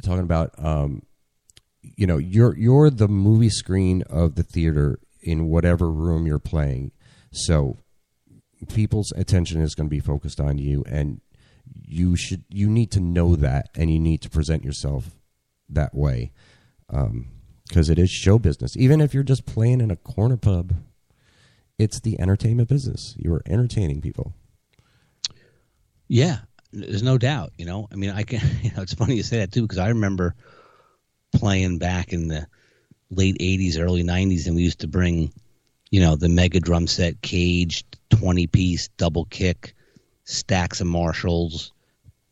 [0.02, 1.02] talking about um,
[1.96, 6.92] you know you're you're the movie screen of the theater in whatever room you're playing.
[7.32, 7.78] So
[8.68, 11.20] people's attention is going to be focused on you and
[11.80, 15.10] you should you need to know that and you need to present yourself
[15.68, 16.32] that way
[16.86, 17.08] because
[17.88, 18.76] um, it is show business.
[18.76, 20.74] Even if you're just playing in a corner pub
[21.78, 23.14] it's the entertainment business.
[23.18, 24.32] You're entertaining people.
[26.08, 26.38] Yeah
[26.72, 27.88] there's no doubt you know?
[27.90, 30.34] I mean i can you know it's funny you say that too because i remember
[31.32, 32.46] playing back in the
[33.10, 35.32] late 80s, early 90s, and we used to bring,
[35.90, 39.74] you know, the mega drum set, caged, 20 piece, double kick,
[40.24, 41.72] stacks of Marshalls,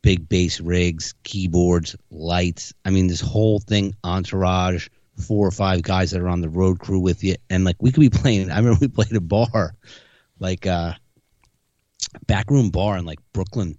[0.01, 2.73] big bass rigs, keyboards, lights.
[2.85, 6.79] I mean, this whole thing, entourage, four or five guys that are on the road
[6.79, 7.35] crew with you.
[7.49, 9.73] And like, we could be playing, I remember we played a bar,
[10.39, 10.93] like, uh,
[12.25, 13.77] backroom bar in like Brooklyn.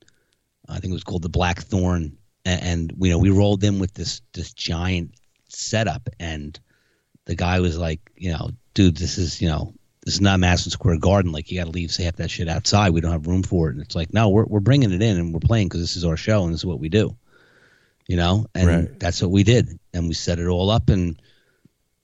[0.69, 2.18] I think it was called the Blackthorn
[2.49, 5.13] and, and you know we rolled in with this this giant
[5.49, 6.59] setup, and
[7.27, 10.71] the guy was like, you know, dude, this is you know this is not Madison
[10.71, 11.33] Square Garden.
[11.33, 12.91] Like you got to leave half that shit outside.
[12.91, 13.75] We don't have room for it.
[13.75, 16.05] And it's like, no, we're we're bringing it in and we're playing because this is
[16.05, 17.17] our show and this is what we do.
[18.07, 18.99] You know, and right.
[18.99, 21.21] that's what we did, and we set it all up and.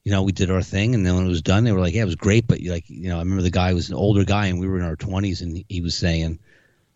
[0.07, 1.95] You know, we did our thing, and then when it was done, they were like,
[1.95, 4.23] "Yeah, it was great." But like, you know, I remember the guy was an older
[4.23, 6.41] guy, and we were in our twenties, and he was saying,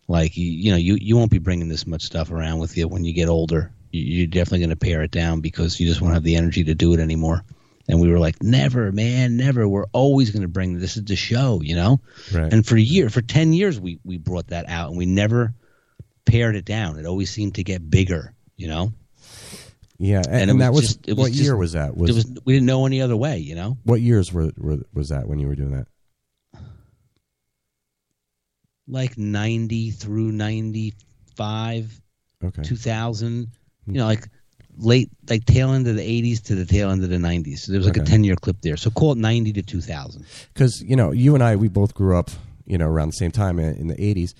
[0.09, 2.87] like you, you know, you you won't be bringing this much stuff around with you
[2.87, 3.71] when you get older.
[3.91, 6.75] You're definitely going to pare it down because you just won't have the energy to
[6.75, 7.43] do it anymore.
[7.87, 9.67] And we were like, never, man, never.
[9.67, 12.01] We're always going to bring this is the show, you know.
[12.31, 12.51] Right.
[12.51, 15.53] And for a year, for ten years, we we brought that out, and we never
[16.25, 16.99] pared it down.
[16.99, 18.93] It always seemed to get bigger, you know.
[19.99, 21.95] Yeah, and, and was that was, just, what was year was that?
[21.95, 23.77] Was, was, we didn't know any other way, you know.
[23.83, 25.87] What years were, were was that when you were doing that?
[28.89, 32.01] Like 90 through 95
[32.43, 32.61] okay.
[32.63, 33.47] 2000
[33.87, 34.27] you know like
[34.77, 37.71] late like tail end of the 80s to the tail end of the 90s so
[37.71, 38.03] there was like okay.
[38.03, 38.77] a 10 year clip there.
[38.77, 42.17] So call it 90 to 2000 because you know you and i we both grew
[42.17, 42.29] up
[42.65, 44.33] you know around the same time in the 80s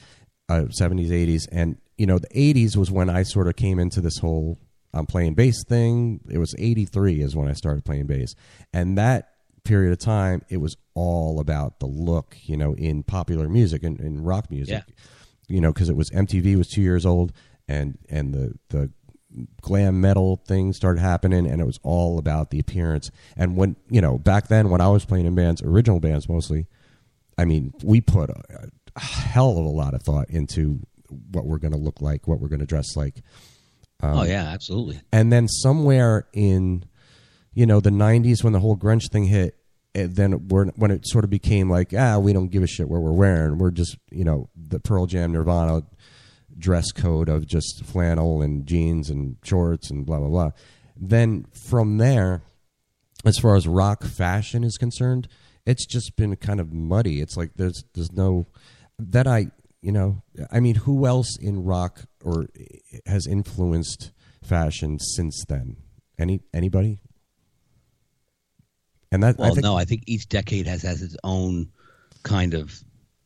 [0.49, 4.01] uh, 70s 80s and you know the 80s was when i sort of came into
[4.01, 4.57] this whole
[4.93, 6.21] i'm playing bass thing.
[6.29, 8.33] It was 83 is when i started playing bass.
[8.73, 9.28] And that
[9.63, 13.99] period of time, it was all about the look, you know, in popular music and,
[13.99, 14.83] in rock music.
[14.87, 14.93] Yeah.
[15.47, 17.33] You know, because it was MTV was two years old,
[17.67, 18.91] and and the the
[19.61, 23.09] glam metal thing started happening, and it was all about the appearance.
[23.35, 26.67] And when you know back then, when I was playing in bands, original bands mostly,
[27.37, 30.81] I mean, we put a, a hell of a lot of thought into
[31.31, 33.21] what we're going to look like, what we're going to dress like.
[34.03, 34.99] oh um, yeah, absolutely.
[35.11, 36.83] And then somewhere in,
[37.53, 39.55] you know, the '90s when the whole grunge thing hit,
[39.95, 42.89] and then we're, when it sort of became like, ah, we don't give a shit
[42.89, 43.57] what we're wearing.
[43.57, 45.81] We're just, you know, the Pearl Jam, Nirvana
[46.57, 50.51] dress code of just flannel and jeans and shorts and blah blah blah.
[50.95, 52.43] Then from there,
[53.25, 55.27] as far as rock fashion is concerned,
[55.65, 57.21] it's just been kind of muddy.
[57.21, 58.47] It's like there's there's no
[58.97, 62.47] that I you know I mean who else in rock or
[63.05, 64.11] has influenced
[64.43, 65.77] fashion since then?
[66.17, 66.99] Any anybody?
[69.11, 71.69] And that Well, I think, no, I think each decade has has its own
[72.23, 72.83] kind of,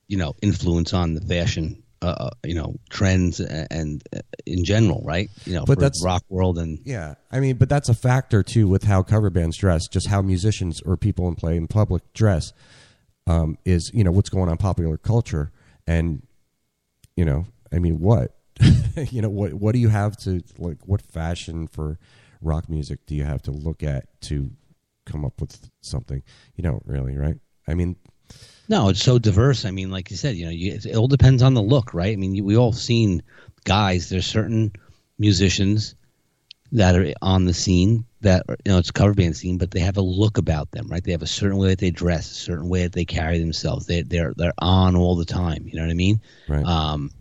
[0.07, 4.63] you know, influence on the fashion, uh, uh, you know, trends and, and uh, in
[4.63, 5.29] general, right?
[5.45, 8.67] You know, But that's- rock world and Yeah, I mean, but that's a factor too
[8.67, 12.53] with how cover bands dress, just how musicians or people in play in public dress.
[13.25, 15.51] Um, is you know what's going on in popular culture,
[15.87, 16.23] and
[17.15, 18.35] you know, I mean, what
[19.11, 20.85] you know, what what do you have to like?
[20.85, 21.99] What fashion for
[22.41, 24.51] rock music do you have to look at to
[25.05, 26.21] come up with something?
[26.55, 27.35] You don't really, right?
[27.67, 27.95] I mean,
[28.69, 29.65] No, it's so diverse.
[29.65, 32.13] I mean, like you said, you know, you, it all depends on the look, right?
[32.13, 33.21] I mean, you, we all seen
[33.65, 34.09] guys.
[34.09, 34.71] There's certain
[35.19, 35.95] musicians
[36.71, 39.71] that are on the scene that are, you know it's a cover band scene, but
[39.71, 41.03] they have a look about them, right?
[41.03, 43.85] They have a certain way that they dress, a certain way that they carry themselves.
[43.85, 45.67] They they're they're on all the time.
[45.67, 46.21] You know what I mean?
[46.47, 46.65] right?
[46.65, 47.11] Um,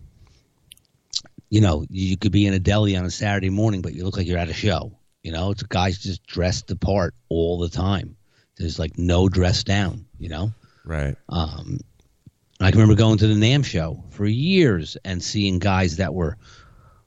[1.50, 4.16] you know, you could be in a deli on a Saturday morning, but you look
[4.16, 4.98] like you're at a show.
[5.22, 8.16] You know, it's guys just dressed the part all the time.
[8.56, 10.06] There's like no dress down.
[10.18, 10.52] You know.
[10.84, 11.16] right.
[11.28, 11.80] Um,
[12.60, 16.36] I can remember going to the NAMM show for years and seeing guys that were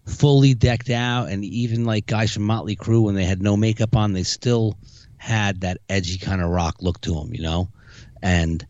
[0.05, 3.95] fully decked out, and even like guys from Motley Crue when they had no makeup
[3.95, 4.77] on, they still
[5.17, 7.69] had that edgy kind of rock look to them, you know.
[8.21, 8.65] And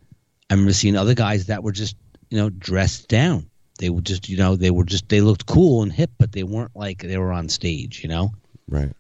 [0.50, 1.96] I remember seeing other guys that were just,
[2.30, 3.50] you know, dressed down.
[3.80, 6.44] They were just, you know, they were just they looked cool and hip, but they
[6.44, 8.32] weren't like they were on stage, you know.
[8.70, 8.94] Right.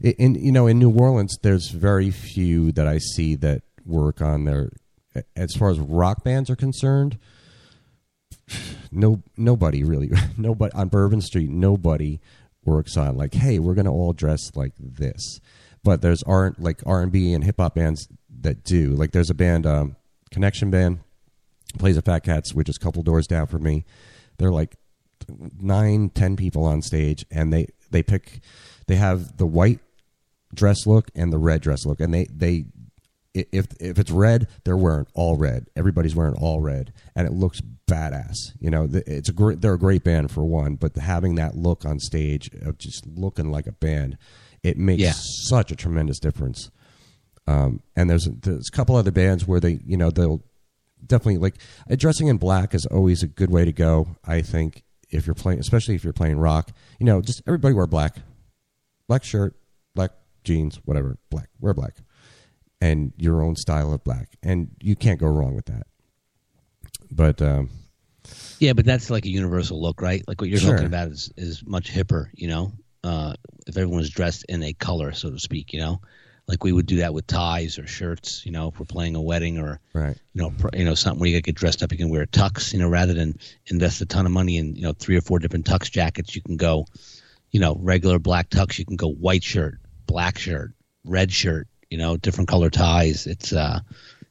[0.00, 4.44] In you know in New Orleans, there's very few that I see that work on
[4.44, 4.70] their.
[5.34, 7.18] As far as rock bands are concerned,
[8.92, 12.20] no nobody really nobody on Bourbon Street nobody
[12.64, 15.40] works on like hey we're gonna all dress like this,
[15.82, 18.08] but there's aren't like R and B and hip hop bands
[18.40, 19.96] that do like there's a band um,
[20.30, 21.00] Connection Band
[21.78, 23.84] plays at Fat Cats which is a couple doors down from me.
[24.38, 24.76] They're like
[25.60, 28.40] nine ten people on stage and they they pick
[28.86, 29.80] they have the white
[30.54, 32.00] dress look and the red dress look.
[32.00, 32.66] And they they
[33.34, 35.66] if if it's red they're wearing all red.
[35.76, 36.92] Everybody's wearing all red.
[37.14, 38.34] And it looks badass.
[38.60, 41.84] You know it's a great they're a great band for one but having that look
[41.84, 44.18] on stage of just looking like a band
[44.62, 45.12] it makes Yeah.
[45.14, 46.70] such a tremendous difference.
[47.46, 50.42] Um, and there's there's a couple other bands where they you know they'll
[51.06, 51.54] definitely like
[51.90, 54.16] uh, dressing in black is always a good way to go.
[54.26, 57.86] I think if you're playing, especially if you're playing rock, you know, just everybody wear
[57.86, 58.16] black,
[59.06, 59.54] black shirt,
[60.44, 61.96] jeans, whatever, black, wear black,
[62.80, 65.86] and your own style of black, and you can't go wrong with that.
[67.10, 67.70] But um,
[68.58, 70.22] Yeah, but that's like a universal look, right?
[70.28, 70.72] Like what you're Sure.
[70.72, 72.72] talking about is is much hipper, you know.
[73.04, 73.32] Uh,
[73.66, 76.00] if everyone was dressed in a color, so to speak, you know,
[76.48, 79.22] like we would do that with ties or shirts, you know, if we're playing a
[79.22, 81.98] wedding or right, you know, pr- you know, something where you get dressed up, you
[81.98, 84.92] can wear tux, you know, rather than invest a ton of money in you know
[84.92, 86.34] three or four different tux jackets.
[86.34, 86.86] You can go,
[87.50, 88.78] you know, regular black tux.
[88.78, 90.72] You can go white shirt, black shirt,
[91.04, 93.28] red shirt, you know, different color ties.
[93.28, 93.78] It's uh,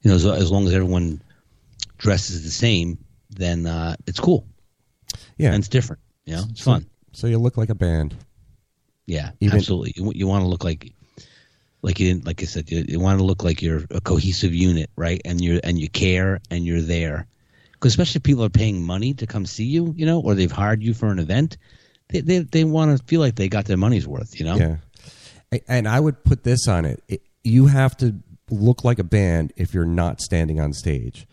[0.01, 1.21] you know, as, as long as everyone
[1.97, 2.97] dresses the same,
[3.29, 4.45] then uh, it's cool
[5.37, 5.49] yeah.
[5.49, 6.01] and it's different.
[6.25, 6.85] You know, it's So- fun.
[7.13, 8.15] So you look like a band.
[9.07, 9.93] Yeah, Even- absolutely.
[9.95, 10.93] You, you want to look like,
[11.81, 14.53] like you, didn't, like I said, you, you want to look like you're a cohesive
[14.53, 15.19] unit, right?
[15.25, 17.25] And you're and you care and you're there,
[17.71, 20.51] because especially if people are paying money to come see you, you know, or they've
[20.51, 21.57] hired you for an event,
[22.09, 24.57] they they, they want to feel like they got their money's worth, you know.
[24.57, 24.75] Yeah.
[25.67, 27.03] And I would put this on it.
[27.07, 27.21] it.
[27.43, 28.15] You have to
[28.49, 31.25] look like a band if you're not standing on stage.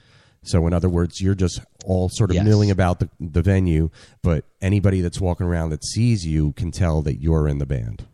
[0.42, 2.44] So, in other words, you're just all sort of Yes.
[2.44, 3.90] milling about the, the venue,
[4.22, 8.05] but anybody that's walking around that sees you can tell that you're in the band.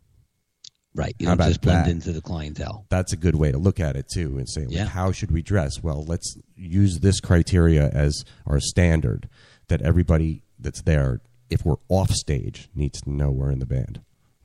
[0.94, 1.14] Right.
[1.18, 1.90] You How don't about just blend that?
[1.90, 2.86] into the clientele.
[2.88, 4.86] That's a good way to look at it, too, and say, like, Yeah.
[4.86, 5.82] how should we dress?
[5.82, 9.28] Well, let's use this criteria as our standard
[9.68, 14.00] that everybody that's there, if we're off stage, needs to know we're in the band.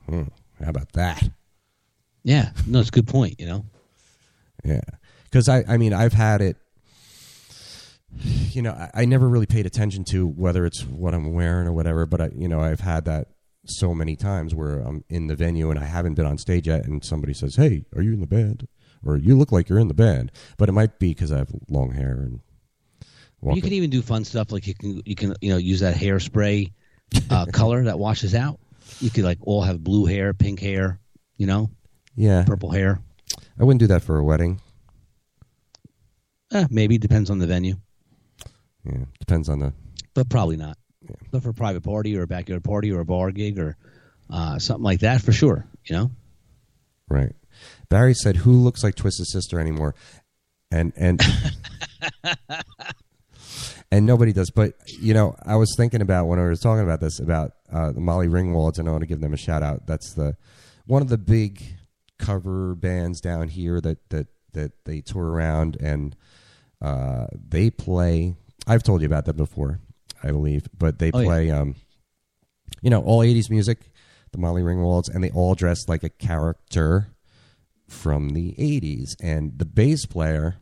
[0.08, 0.22] Hmm.
[0.62, 1.30] How about that?
[2.26, 2.50] Yeah.
[2.66, 3.38] No, it's a good point.
[3.38, 3.64] You know.
[4.64, 4.80] Yeah,
[5.24, 6.56] because I, I mean, I've had it.
[8.50, 11.72] You know, I, I never really paid attention to whether it's what I'm wearing or
[11.72, 13.28] whatever, but I, you know, I've had that
[13.66, 16.84] so many times where I'm in the venue and I haven't been on stage yet,
[16.84, 18.66] and somebody says, "Hey, are you in the band?"
[19.04, 21.52] or "You look like you're in the band," but it might be because I have
[21.68, 22.40] long hair and
[23.54, 25.78] you can it- even do fun stuff like you can you can you know use
[25.80, 26.72] that hairspray
[27.30, 28.58] uh, color that washes out.
[28.98, 30.98] You could like all have blue hair, pink hair,
[31.36, 31.70] you know,
[32.16, 33.00] yeah, purple hair.
[33.58, 34.60] I wouldn't do that for a wedding.
[36.52, 37.74] Eh, maybe depends on the venue,
[38.84, 39.72] Yeah, depends on the.
[40.14, 40.78] but probably not.
[41.30, 43.76] But for a private party or a backyard party or a bar gig or
[44.30, 45.66] uh, something like that, for sure.
[45.84, 46.10] You know,
[47.08, 47.32] Right.
[47.88, 49.94] Barry said, "Who looks like Twisted Sister anymore?"
[50.72, 51.20] And and
[53.90, 54.50] and nobody does.
[54.50, 57.92] But you know, I was thinking about when I was talking about this about uh,
[57.92, 59.86] the Molly Ringwalds, and I want to give them a shout out.
[59.86, 60.36] That's the
[60.86, 61.75] one of the big
[62.18, 66.16] cover bands down here that that that they tour around and
[66.80, 68.34] uh, they play.
[68.66, 69.80] I've told you about that before,
[70.22, 71.26] I believe, but they Oh, yeah.
[71.26, 71.50] play.
[71.50, 71.74] Um,
[72.82, 73.92] you know, all '80s music,
[74.32, 77.08] the Molly Ringwalds, and they all dress like a character
[77.88, 79.14] from the '80s.
[79.20, 80.56] And the bass player,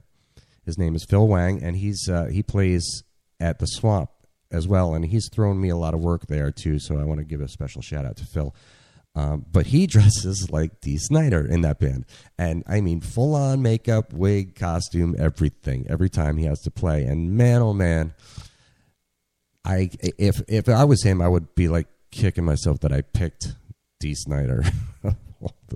[0.64, 3.02] his name is Phil Wang, and he's uh, he plays
[3.40, 4.11] at the Swamp
[4.50, 6.78] as well, and he's thrown me a lot of work there too.
[6.78, 8.55] So I want to give a special shout out to Phil.
[9.15, 12.07] Um, but he dresses like Dee Snider in that band,
[12.39, 15.87] and I mean full on makeup, wig, costume, everything.
[15.89, 18.15] Every time he has to play, and man, oh man,
[19.65, 23.55] I if if I was him, I would be like kicking myself that I picked
[24.01, 24.65] Dee Snider.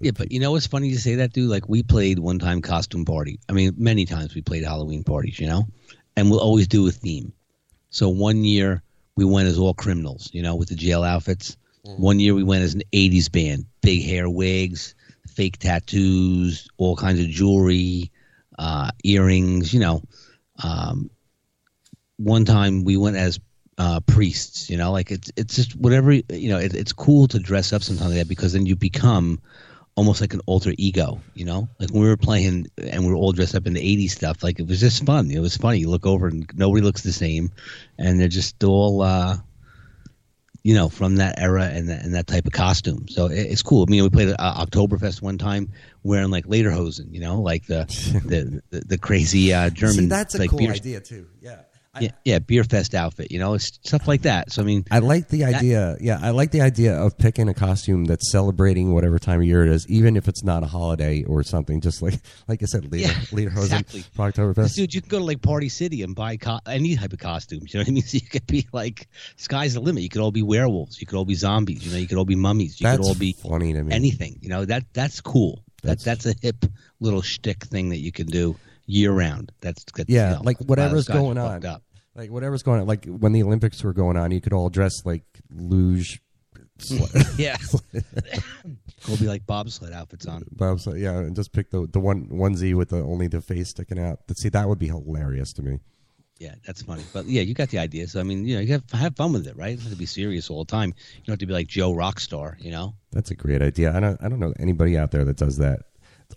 [0.00, 1.50] Yeah, but you know what's funny to say that, dude?
[1.50, 3.40] Like we played one time costume party.
[3.48, 5.66] I mean, many times we played Halloween parties, you know,
[6.16, 7.32] and we'll always do a theme.
[7.90, 8.82] So one year
[9.16, 11.56] we went as all criminals, you know, with the jail outfits.
[11.96, 14.94] One year we went as an '80s band, big hair, wigs,
[15.28, 18.10] fake tattoos, all kinds of jewelry,
[18.58, 20.02] uh, earrings, you know.
[20.62, 21.10] Um,
[22.16, 23.40] one time we went as
[23.78, 24.68] uh, priests.
[24.68, 26.58] You know, like it's it's just whatever you know.
[26.58, 29.40] It, it's cool to dress up sometimes like that because then you become
[29.94, 31.20] almost like an alter ego.
[31.34, 33.80] You know, like when we were playing and we were all dressed up in the
[33.80, 34.42] '80s stuff.
[34.42, 35.30] Like it was just fun.
[35.30, 35.78] It was funny.
[35.78, 37.52] You look over and nobody looks the same,
[37.98, 39.02] and they're just all.
[39.02, 39.38] Uh,
[40.68, 43.08] you know, from that era and that, and that type of costume.
[43.08, 43.86] So it, it's cool.
[43.88, 47.64] I mean, we played at uh, Oktoberfest one time wearing like lederhosen, you know, like
[47.64, 47.86] the
[48.26, 49.94] the, the, the crazy uh, German.
[49.94, 51.26] See, that's a like, cool beer, idea too.
[51.40, 51.60] Yeah.
[52.00, 54.52] Yeah, yeah, beer fest outfit, you know, it's stuff like that.
[54.52, 55.96] So I mean, I like the idea.
[56.00, 59.64] Yeah, I like the idea of picking a costume that's celebrating whatever time of year
[59.64, 61.80] it is, even if it's not a holiday or something.
[61.80, 64.04] Just like like I said, leader Yeah, leader exactly.
[64.16, 64.74] Oktoberfest.
[64.74, 67.72] dude, you can go to like Party City and buy co- any type of costumes.
[67.72, 68.02] You know what I mean?
[68.08, 70.02] So you could be like, sky's the limit.
[70.02, 71.00] You could all be werewolves.
[71.00, 71.84] You could all be zombies.
[71.84, 72.80] You know, you could all be mummies.
[72.80, 73.92] You That's could all be funny to me.
[73.94, 74.38] anything.
[74.40, 75.62] You know that that's cool.
[75.82, 76.64] That That's- that's a hip
[77.00, 79.52] little shtick thing that you can do year round.
[79.60, 81.66] That's, that's Yeah, you know, like whatever's those guys are going on.
[81.66, 81.82] Up.
[82.18, 82.88] Like whatever's going on.
[82.88, 86.20] Like when the Olympics were going on, you could all dress like luge.
[87.36, 87.56] Yeah,
[89.06, 90.44] go be like bobsled outfits on.
[90.52, 93.70] Bob's like, yeah, and just pick the the one onesie with the only the face
[93.70, 94.20] sticking out.
[94.28, 95.80] But see, that would be hilarious to me.
[96.38, 97.02] Yeah, that's funny.
[97.12, 98.06] But yeah, you got the idea.
[98.06, 99.70] So I mean, you know, you have have fun with it, right?
[99.70, 100.90] You don't have to be serious all the time.
[101.16, 102.94] You don't have to be like Joe Rockstar, you know?
[103.10, 103.96] That's a great idea.
[103.96, 105.80] I don't I don't know anybody out there that does that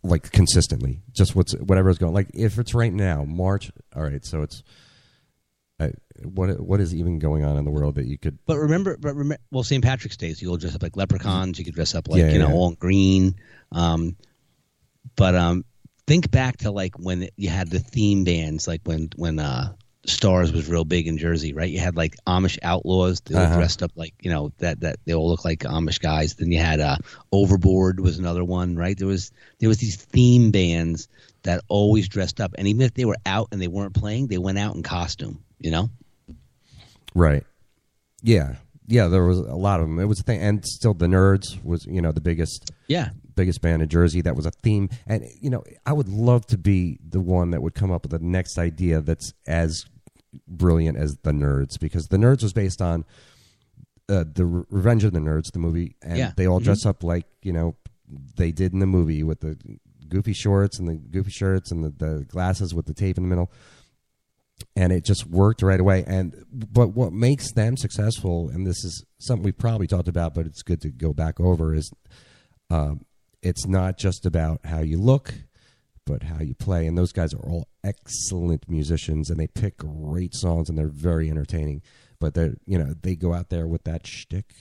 [0.02, 1.02] like consistently.
[1.12, 2.14] Just what's whatever's going.
[2.14, 3.72] Like if it's right now, March.
[3.96, 4.64] All right, so it's
[6.24, 8.38] what what is even going on in the world that you could.
[8.46, 9.84] But remember, but remember, well, St.
[9.84, 11.58] Patrick's Day, so you all dress up like leprechauns.
[11.60, 12.54] You could dress up like Yeah, you know yeah.
[12.56, 13.36] all in green.
[13.72, 14.16] Um,
[15.16, 15.66] but um,
[16.08, 19.74] think back to like when you had the theme bands, like when when uh,
[20.06, 21.70] Stars was real big in Jersey, right?
[21.70, 23.22] You had like Amish Outlaws.
[23.22, 23.56] They all Uh-huh.
[23.56, 26.36] dressed up like you know that that they all look like Amish guys.
[26.36, 26.98] Then you had uh,
[27.32, 28.98] Overboard was another one, right?
[28.98, 31.08] There was there was these theme bands
[31.44, 34.38] that always dressed up, and even if they were out and they weren't playing, they
[34.38, 35.44] went out in costume.
[35.62, 35.90] You know.
[37.14, 37.44] Right.
[38.22, 38.56] Yeah.
[38.88, 39.08] Yeah.
[39.08, 40.00] There was a lot of them.
[40.00, 43.62] It was a thing, and still the Nerds was you know the biggest Yeah, biggest
[43.62, 44.22] band in Jersey.
[44.22, 47.62] That was a theme, and you know I would love to be the one that
[47.62, 49.86] would come up with the next idea that's as
[50.48, 53.06] brilliant as the Nerds, because the Nerds was based on
[54.10, 56.32] uh, the Revenge of the Nerds, the movie, and Yeah.
[56.36, 56.64] they all Mhm.
[56.66, 57.76] dress up like you know
[58.36, 59.58] they did in the movie with the
[60.10, 63.30] goofy shorts and the goofy shirts and the, the glasses with the tape in the
[63.30, 63.50] middle
[64.76, 66.04] and it just worked right away.
[66.08, 70.46] And but what makes them successful and this is something we probably talked about but
[70.46, 71.92] it's good to go back over is
[72.70, 73.06] um,
[73.42, 75.34] it's not just about how you look
[76.06, 76.88] but how you play.
[76.88, 81.30] And those guys are all excellent musicians and they pick great songs and they're very
[81.30, 81.82] entertaining.
[82.20, 84.54] But they're you know they go out there with that shtick.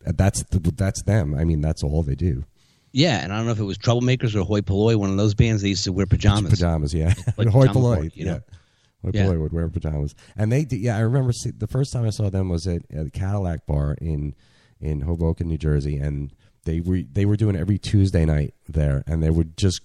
[0.00, 1.34] That's the, that's them.
[1.34, 2.44] I mean that's all they do.
[2.90, 5.34] Yeah, and I don't know if it was Troublemakers or Hoi Polloi, one of those
[5.34, 5.60] bands.
[5.60, 6.50] They used to wear pajamas.
[6.50, 7.12] pajamas yeah.
[7.36, 8.40] Like Hoi Polloi, you know?
[8.48, 8.57] yeah
[9.02, 9.24] Hoi Yeah.
[9.26, 12.10] Polloi would wear pajamas and they did, yeah i remember see, the first time i
[12.10, 14.34] saw them was at, at the cadillac bar in
[14.80, 16.32] in hoboken new jersey and
[16.64, 19.80] they were they were doing every tuesday night there and they would just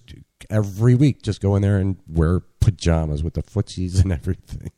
[0.50, 1.22] every week.
[1.22, 4.70] Just go in there and wear pajamas with the footsies and everything.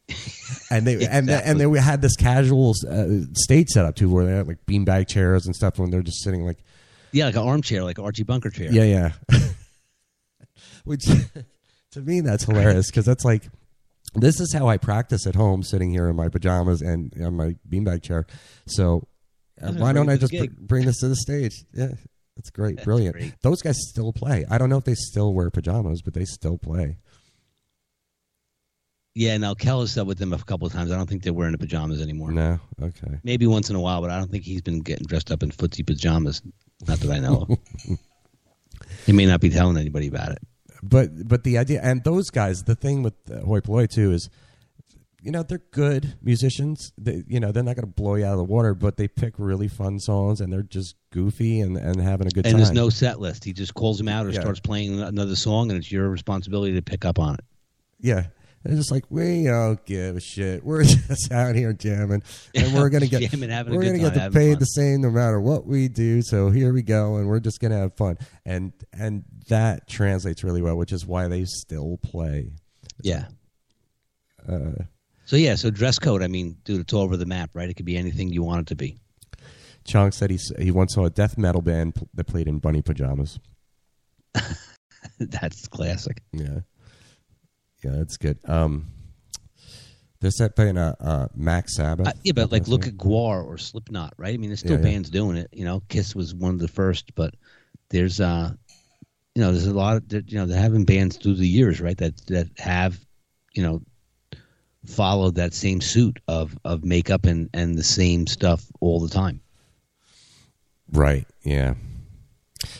[0.70, 4.24] and they and they, and they had this casual uh, stage set up too, where
[4.24, 6.58] they had like beanbag chairs and stuff when they're just sitting like
[7.10, 8.70] Yeah, like an armchair, like an Archie Bunker chair.
[8.70, 9.38] yeah, yeah.
[10.84, 11.04] Which
[11.92, 13.48] to me that's hilarious because that's like
[14.16, 17.56] this is how I practice at home, sitting here in my pajamas and on my
[17.68, 18.26] beanbag chair.
[18.66, 19.06] So
[19.62, 21.64] uh, why don't I just br- bring this to the stage?
[21.72, 21.92] Yeah,
[22.36, 23.16] that's great, brilliant.
[23.16, 23.34] great.
[23.42, 24.44] Those guys still play.
[24.50, 26.98] I don't know if they still wear pajamas, but they still play.
[29.14, 30.92] Yeah, now Keller's done with them a couple of times.
[30.92, 32.32] I don't think they're wearing the pajamas anymore.
[32.32, 33.18] No, okay.
[33.24, 35.50] Maybe once in a while, but I don't think he's been getting dressed up in
[35.50, 36.42] footsie pajamas.
[36.86, 37.58] Not that I know of.
[39.06, 40.38] he may not be telling anybody about it.
[40.82, 44.28] But but the idea and those guys the thing with uh, hoi polloi too is
[45.22, 48.32] you know they're good musicians they, you know they're not going to blow you out
[48.32, 52.00] of the water but they pick really fun songs and they're just goofy and, and
[52.00, 53.42] having a good And time there's no set list.
[53.42, 54.40] He just calls them out or Yeah.
[54.40, 57.40] starts playing another song, and it's your responsibility to pick up on it.
[58.00, 58.26] yeah
[58.66, 62.22] they're just like we don't give a shit we're just out here jamming
[62.54, 64.58] and we're gonna get Jamming, we're gonna time, get paid fun.
[64.58, 67.78] the same no matter what we do so here we go and we're just gonna
[67.78, 72.50] have fun and and that translates really well which is why they still play
[73.02, 73.26] Yeah.
[74.48, 74.84] uh,
[75.26, 76.22] So yeah, so dress code.
[76.22, 77.68] I mean, dude, it's all over the map, right?
[77.68, 78.96] It could be anything you want it to be.
[79.84, 83.38] Chonk said he he once saw a death metal band that played in bunny pajamas.
[85.18, 86.22] That's classic.
[86.32, 86.60] Yeah,
[87.86, 88.38] yeah, that's good.
[88.46, 88.86] Um,
[90.20, 92.08] there's that band, uh, uh, Mac Sabbath.
[92.08, 94.34] Uh, yeah, but like, look at GWAR or Slipknot, right?
[94.34, 94.92] I mean, there's still Yeah, yeah.
[94.92, 95.48] bands doing it.
[95.52, 97.34] You know, Kiss was one of the first, but
[97.90, 98.52] there's, uh,
[99.34, 101.80] you know, there's a lot of, you know, there have been bands through the years,
[101.80, 101.96] right?
[101.98, 102.98] That that have,
[103.54, 103.82] you know,
[104.86, 109.40] followed that same suit of of makeup and and the same stuff all the time.
[110.92, 111.26] right?
[111.44, 111.74] Yeah.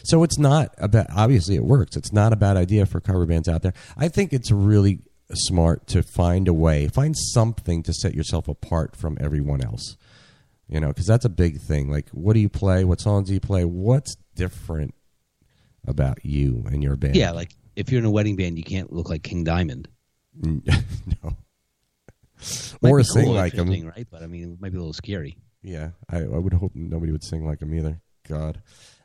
[0.05, 1.07] So it's not about.
[1.15, 1.97] Obviously, it works.
[1.97, 3.75] It's not a bad idea for cover bands out there.
[3.97, 5.01] I think it's really
[5.35, 9.97] smart to find a way, find something to set yourself apart from everyone else.
[10.69, 11.91] You know, because that's a big thing.
[11.91, 12.85] Like, what do you play?
[12.85, 13.65] What songs do you play?
[13.65, 14.95] What's different
[15.87, 17.15] about you and your band?
[17.15, 19.89] Yeah, like if you're in a wedding band, you can't look like King Diamond.
[20.43, 21.37] no.
[22.83, 23.69] Or sing cool, like him.
[23.87, 24.07] right?
[24.11, 25.37] But I mean, it might be a little scary.
[25.63, 28.01] Yeah, I, I would hope nobody would sing like him either.
[28.29, 28.61] God,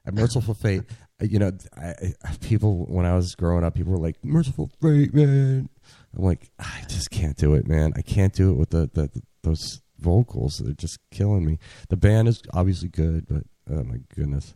[0.09, 0.83] Mercyful Fate.
[1.21, 1.93] uh, You know, I,
[2.23, 5.69] I, people when I was growing up, people were like, "Mercyful Fate, man."
[6.17, 7.93] I'm like, I just can't do it, man.
[7.95, 10.61] I can't do it with the, the, the those vocals.
[10.63, 11.59] They're just killing me.
[11.89, 14.55] The band is obviously good, but oh my goodness.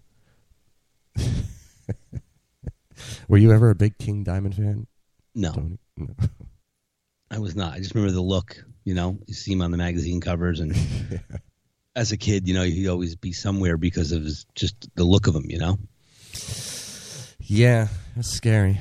[3.28, 4.88] were you ever a big King Diamond fan,
[5.34, 5.78] No, Tony?
[5.98, 6.08] No.
[7.32, 7.74] I was not.
[7.74, 8.64] I just remember the look.
[8.84, 10.76] You know, you see him on the magazine covers, and
[11.96, 15.28] as a kid, you know, he'd always be somewhere because of his just the look
[15.28, 15.46] of him.
[15.48, 15.78] You know,
[17.40, 18.80] Yeah, that's scary.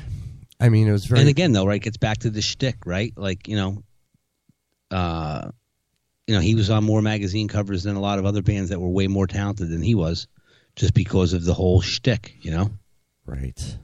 [0.61, 1.21] I mean, it was very.
[1.21, 3.13] and again, though, right, gets back to the shtick, right?
[3.17, 3.83] Like you know,
[4.91, 5.51] uh,
[6.27, 8.81] you know, he was on more magazine covers than a lot of other bands that
[8.81, 10.27] were way more talented than he was,
[10.77, 12.37] just because of the whole shtick.
[12.41, 12.71] You know,
[13.27, 13.77] right.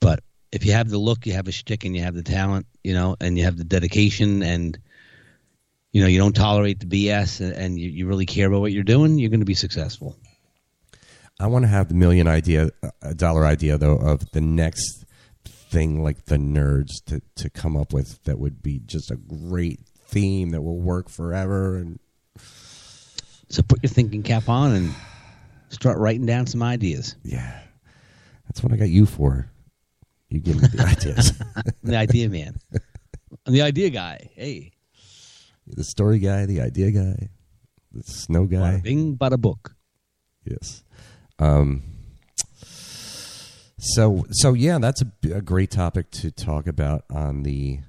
[0.00, 0.20] but
[0.50, 2.92] if you have the look, you have a shtick, and you have the talent, you
[2.92, 4.78] know, and you have the dedication, and
[5.92, 8.72] you know, you don't tolerate the BS, and, and you, you really care about what
[8.72, 10.16] you're doing, you're going to be successful.
[11.40, 15.04] I want to have the million idea, uh, dollar idea though, of the next
[15.44, 19.80] thing like the nerds to to come up with that would be just a great
[20.06, 21.76] theme that will work forever.
[21.78, 21.98] And
[23.48, 24.94] So put your thinking cap on and
[25.70, 27.16] start writing down some ideas.
[27.24, 27.60] yeah,
[28.46, 29.50] that's what I got you for.
[30.28, 31.32] You give me the ideas.
[31.82, 32.56] The idea man.
[33.46, 34.30] I'm the idea guy.
[34.34, 34.71] Hey,
[35.66, 37.28] the story guy, the idea guy,
[37.92, 38.74] the snow guy.
[38.78, 39.74] bada bing, bada book.
[40.44, 40.82] Yes.
[41.38, 41.82] Um,
[43.78, 47.80] so so yeah, that's a, a great topic to talk about on the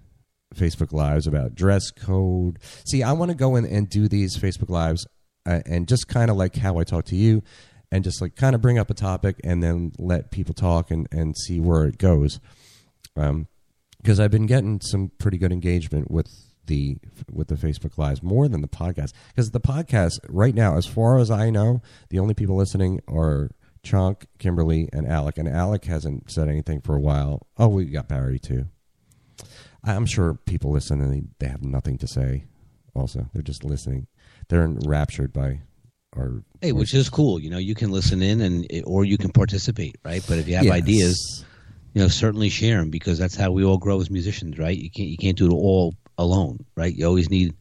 [0.55, 2.59] Facebook lives about dress code.
[2.86, 5.05] See, I want to go in and do these Facebook lives
[5.45, 7.43] uh, and just kind of like how I talk to you,
[7.91, 11.07] and just like kind of bring up a topic and then let people talk and
[11.11, 12.39] and see where it goes.
[13.15, 13.47] Um,
[13.97, 16.28] because I've been getting some pretty good engagement with
[16.68, 16.97] the
[17.32, 19.11] with the Facebook lives more than the podcast.
[19.30, 23.51] Because the podcast right now, as far as I know, the only people listening are
[23.84, 25.38] Chonk, Kimberly, and Alec.
[25.38, 27.47] And Alec hasn't said anything for a while.
[27.57, 28.66] Oh, we got Barry too.
[29.84, 32.45] I'm sure people listen and they, they have nothing to say.
[32.95, 34.07] Also, they're just listening.
[34.47, 35.61] They're enraptured by
[36.16, 36.43] our.
[36.61, 37.39] Hey, which is cool.
[37.39, 40.24] You know, you can listen in and or you can participate, right?
[40.28, 40.74] But if you have Yes.
[40.74, 41.45] ideas,
[41.93, 44.78] you know, certainly share them because that's how we all grow as musicians, right?
[44.78, 46.93] You can't you can't do it all alone, right?
[46.93, 47.53] You always need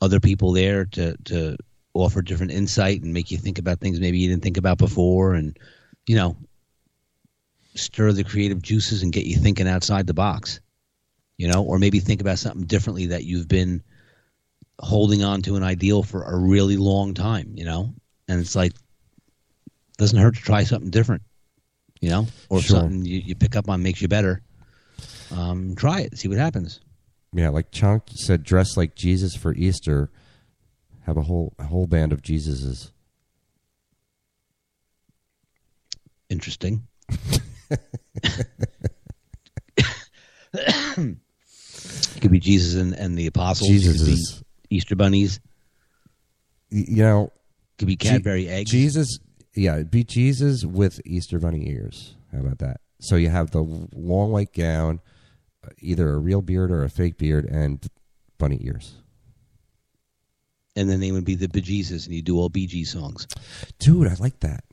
[0.00, 1.56] other people there to to
[1.94, 5.34] offer different insight and make you think about things maybe you didn't think about before,
[5.34, 5.58] and
[6.06, 6.36] you know,
[7.74, 10.60] stir the creative juices and get you thinking outside the box,
[11.38, 13.82] you know, or maybe think about something differently that you've been
[14.80, 17.94] holding on to an ideal for a really long time, you know,
[18.28, 18.72] and it's like
[19.98, 21.22] doesn't hurt to try something different,
[22.00, 22.80] you know, or Sure.
[22.80, 24.42] something you, you pick up on makes you better.
[25.30, 26.80] Um, try it, see what happens.
[27.34, 30.10] Yeah, like Chonk said, dress like Jesus for Easter.
[31.02, 32.92] Have a whole a whole band of Jesuses.
[36.30, 36.86] Interesting.
[40.54, 41.16] it
[42.20, 43.68] could be Jesus and, and the apostles.
[43.68, 44.16] Be
[44.70, 45.40] Easter bunnies.
[46.70, 47.32] You know, it
[47.78, 48.70] Could be Je- Cadbury eggs.
[48.70, 49.18] Jesus,
[49.54, 52.16] yeah, it'd be Jesus with Easter bunny ears.
[52.32, 52.80] How about that?
[53.00, 55.00] So you have the long white gown,
[55.80, 57.86] either a real beard or a fake beard, and
[58.38, 58.94] bunny ears.
[60.76, 63.28] and the name would be the Bejesus, and you do all BG songs.
[63.78, 64.64] Dude, I like that.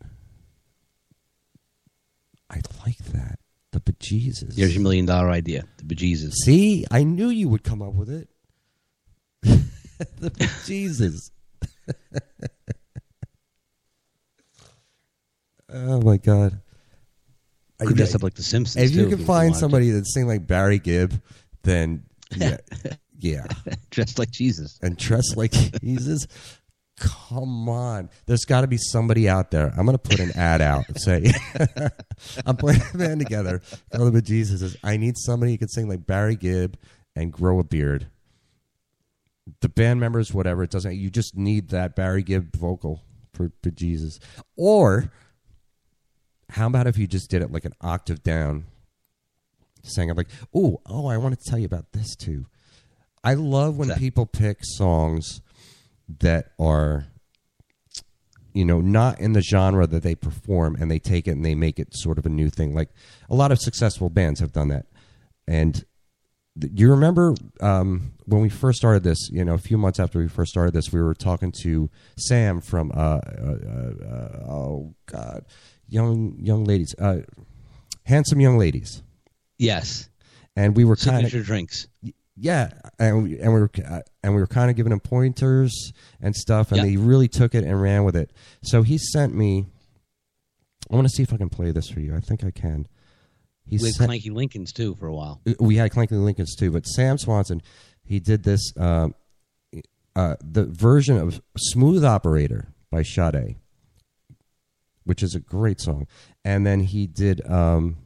[2.50, 3.40] I like that.
[3.72, 4.58] The bejesus.
[4.58, 6.34] Here's your million dollar idea, the Bejesus.
[6.34, 8.28] See, I knew you would come up with it.
[9.42, 11.32] the bejesus.
[15.70, 16.60] oh my god.
[17.88, 18.92] Could dress up like the Simpsons.
[18.92, 19.60] if you too, can find to.
[19.60, 21.22] somebody that sing like Barry Gibb,
[21.64, 22.04] then
[22.36, 22.58] yeah,
[23.18, 23.46] yeah,
[23.90, 24.80] dressed like Jesus.
[24.82, 25.52] and dress like
[25.82, 26.28] Jesus.
[26.98, 29.74] Come on, there's got to be somebody out there.
[29.76, 31.32] I'm gonna put an ad out and say,
[32.46, 33.62] I'm putting a band together.
[33.96, 34.76] Call the Jesus.
[34.84, 36.78] I need somebody who can sing like Barry Gibb
[37.16, 38.08] and grow a beard.
[39.62, 40.96] The band members, whatever, it doesn't.
[40.96, 43.02] You just need that Barry Gibb vocal
[43.34, 44.20] for, for Jesus.
[44.56, 45.12] Or
[46.52, 48.66] how about if you just did it like an octave down,
[49.84, 52.46] sang it like, oh, oh, I want to tell you about this too.
[53.24, 55.42] I love when people pick songs
[56.20, 57.06] that are,
[58.54, 61.56] you know, not in the genre that they perform, and they take it and they
[61.56, 62.74] make it sort of a new thing.
[62.74, 62.90] Like
[63.30, 64.88] a lot of successful bands have done that,
[65.48, 65.86] and
[66.60, 69.30] th- you remember um, when we first started this?
[69.30, 72.60] You know, a few months after we first started this, we were talking to Sam
[72.60, 75.46] from uh, uh, uh, uh, oh god,
[75.92, 77.20] young young ladies, uh,
[78.04, 79.04] handsome young ladies,
[79.60, 80.10] Yes.
[80.56, 81.88] and we were kind of drinks.
[82.36, 85.94] yeah, and we, and we were uh, and we were kind of giving him pointers
[86.20, 86.88] and stuff, and Yeah.
[86.88, 88.32] he really took it and ran with it.
[88.64, 89.66] So he sent me.
[90.90, 92.16] I want to see if I can play this for you.
[92.16, 92.88] I think I can.
[93.66, 95.40] He We had sent, Clanky Lincolns too for a while.
[95.60, 97.62] we had Clanky Lincolns too, but Sam Swanson,
[98.04, 99.14] he did this um,
[100.16, 103.58] uh, the version of "Smooth Operator" by Sade,
[105.04, 106.08] which is a great song,
[106.46, 107.42] and then he did.
[107.50, 107.98] Um,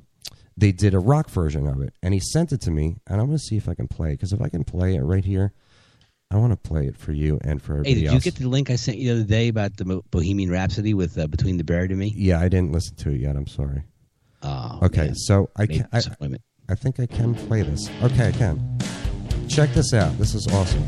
[0.58, 3.28] they did a rock version of it, and he sent it to me, and I'm
[3.28, 5.52] going to see if I can play because if I can play it right here,
[6.32, 8.48] I want to play it for you and for Hey, everybody did you get the
[8.48, 11.64] link I sent you the other day about the Bohemian Rhapsody with uh, Between the
[11.66, 12.14] Buried and Me?
[12.16, 13.36] yeah, I didn't listen to it yet.
[13.36, 13.84] I'm sorry.
[14.44, 15.16] Oh, Okay, man.
[15.16, 16.42] so I can, I, disappointment.
[16.70, 17.90] I think I can play this.
[18.02, 18.78] Okay, I can.
[19.50, 20.18] Check this out.
[20.18, 20.84] This is awesome.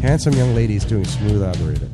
[0.00, 1.88] Handsome young ladies doing smooth operator.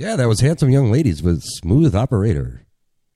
[0.00, 2.62] Yeah, that was handsome young ladies with smooth operator.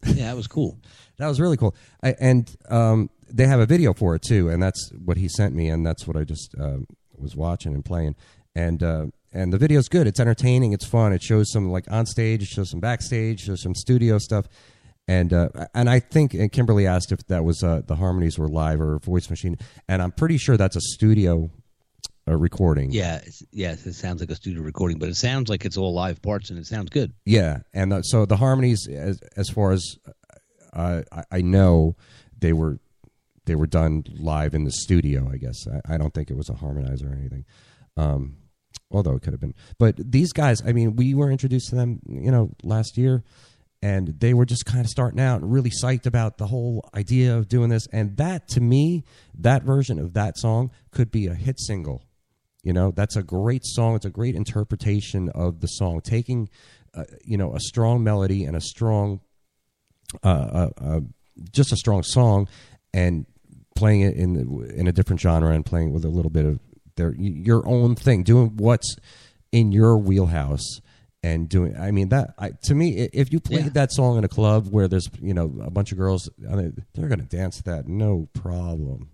[0.04, 0.78] Yeah, that was cool.
[1.16, 1.76] That was really cool.
[2.02, 5.54] I, and um, they have a video for it too, and that's what he sent
[5.54, 6.78] me, and that's what I just uh,
[7.16, 8.16] was watching and playing.
[8.56, 10.08] And uh, and the video's good.
[10.08, 10.72] It's entertaining.
[10.72, 11.12] It's fun.
[11.12, 12.42] It shows some like on stage.
[12.42, 13.42] It shows some backstage.
[13.42, 14.48] Shows some studio stuff.
[15.06, 18.48] And uh, and I think and Kimberly asked if that was uh, the harmonies were
[18.48, 19.56] live or voice machine,
[19.88, 21.48] and I'm pretty sure that's a studio
[22.26, 22.90] uh, recording.
[22.90, 23.20] Yeah,
[23.52, 26.50] yes, it sounds like a studio recording, but it sounds like it's all live parts,
[26.50, 27.12] and it sounds good.
[27.24, 29.98] Yeah, and uh, so the harmonies, as as far as
[30.72, 31.96] uh, I, I know,
[32.38, 32.78] they were
[33.46, 35.30] they were done live in the studio.
[35.32, 37.44] I guess I, I don't think it was a harmonizer or anything.
[37.96, 38.36] Um,
[38.90, 39.54] although it could have been.
[39.78, 43.22] But these guys, I mean, we were introduced to them, you know, last year,
[43.82, 47.36] and they were just kind of starting out and really psyched about the whole idea
[47.36, 47.86] of doing this.
[47.92, 49.04] And that, to me,
[49.38, 52.02] that version of that song could be a hit single.
[52.64, 53.94] You know, that's a great song.
[53.94, 56.48] It's a great interpretation of the song, taking,
[56.94, 59.20] uh, you know, a strong melody and a strong,
[60.22, 61.00] uh, uh, uh
[61.52, 62.48] just a strong song,
[62.94, 63.26] and
[63.76, 66.58] playing it in in a different genre and playing with a little bit of
[66.96, 68.96] their your own thing, doing what's
[69.52, 70.80] in your wheelhouse
[71.22, 71.76] and doing.
[71.76, 73.70] I mean that I, to me, if you played Yeah.
[73.70, 76.84] that song in a club where there's you know a bunch of girls, I mean,
[76.94, 79.10] they're going to dance that no problem.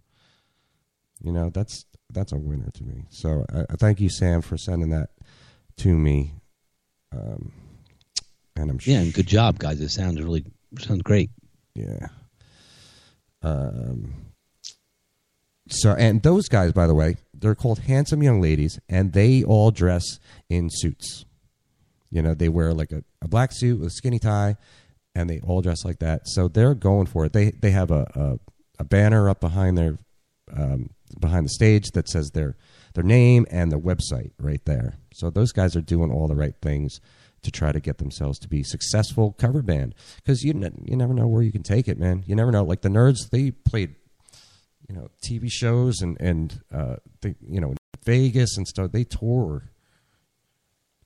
[1.20, 3.05] You know that's that's a winner to me.
[3.11, 5.11] So I, I thank you, Sam, for sending that
[5.79, 6.35] to me.
[7.13, 7.53] Um,
[8.57, 9.81] and I'm sure, Yeah, and good job, guys.
[9.81, 10.45] It sounds really
[10.79, 11.31] sounds great.
[11.75, 12.09] yeah.
[13.43, 14.15] Um.
[15.71, 19.71] So and those guys, by the way, they're called handsome young ladies, and they all
[19.71, 20.05] dress
[20.49, 21.25] in suits.
[22.11, 24.57] You know, they wear like a, a black suit with a skinny tie,
[25.15, 26.23] and they all dress like that.
[26.27, 27.33] So they're going for it.
[27.33, 28.39] They they have a a,
[28.81, 29.99] a banner up behind their
[30.53, 32.57] um, behind the stage that says their
[32.95, 34.95] their name and their website right there.
[35.15, 37.01] So those guys are doing all the right things
[37.43, 41.15] to try to get themselves to be successful cover band because you ne- you never
[41.15, 42.23] know where you can take it, man.
[42.27, 42.65] You never know.
[42.65, 43.95] Like the Nerds, they played
[44.89, 48.93] you know TV shows and and uh, they, you know Vegas and stuff.
[48.93, 49.71] They tour.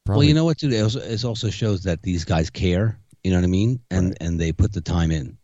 [0.07, 0.73] well, you know what, dude?
[0.73, 2.99] It also, it also shows that these guys care.
[3.23, 3.81] You know what I mean?
[3.91, 4.17] And Right.
[4.21, 5.39] and they put the time in,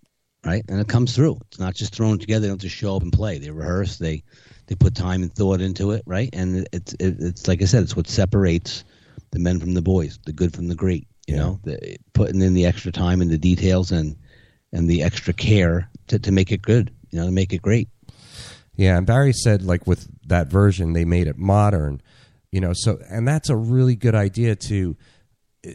[0.45, 0.63] right?
[0.69, 1.39] And it comes through.
[1.49, 2.43] It's not just thrown together.
[2.43, 3.39] They don't just show up and play.
[3.39, 3.97] They rehearse.
[3.97, 4.23] They
[4.71, 6.31] they put time and thought into it, right?
[6.33, 8.85] And it's it, it's like I said, it's what separates
[9.33, 11.09] the men from the boys, the good from the great.
[11.27, 11.41] You Yeah.
[11.41, 14.17] know, the, putting in the extra time and the details and
[14.73, 16.93] and the extra care to to make it good.
[17.11, 17.89] You know, to make it great.
[18.77, 22.01] Yeah, and Barry said like with that version they made it modern,
[22.53, 22.73] you know.
[22.73, 24.97] So and that's a really good idea to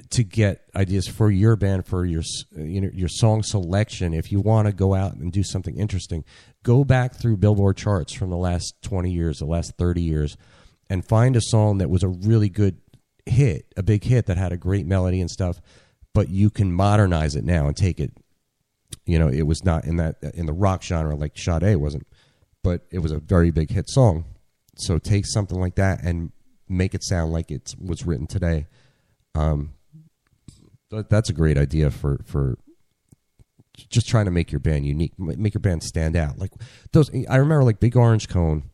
[0.10, 2.24] to get ideas for your band for your
[2.56, 4.14] you know your song selection.
[4.14, 6.24] If you want to go out and do something interesting,
[6.66, 10.36] go back through Billboard charts from the last twenty years, the last thirty years,
[10.90, 12.78] and find a song that was a really good
[13.26, 15.62] hit, a big hit that had a great melody and stuff.
[16.14, 18.12] But you can modernize it now and take it
[19.06, 22.08] you know, it was not in that in the rock genre like Sade wasn't,
[22.64, 24.26] but it was a very big hit song.
[24.78, 26.32] So take something like that and
[26.68, 28.68] make it sound like it was written today.
[29.36, 29.74] Um,
[30.90, 32.58] that's a great idea for for
[33.76, 36.38] just trying to make your band unique, make your band stand out.
[36.38, 36.52] Like
[36.92, 38.70] those, I remember like Big Orange Cone,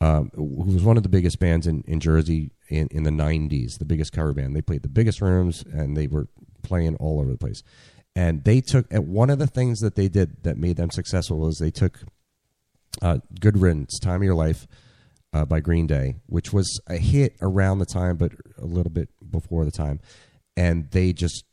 [0.00, 3.78] um, who was one of the biggest bands in, in Jersey in, in the '90s,
[3.78, 4.54] the biggest cover band.
[4.54, 6.28] They played the biggest rooms and they were
[6.62, 7.62] playing all over the place.
[8.16, 11.38] And they took and one of the things that they did that made them successful
[11.38, 12.00] was they took
[13.02, 14.66] uh, "Good Riddance," "Time of Your Life"
[15.32, 19.08] uh, by Green Day, which was a hit around the time, but a little bit
[19.30, 20.00] before the time,
[20.56, 21.44] and they just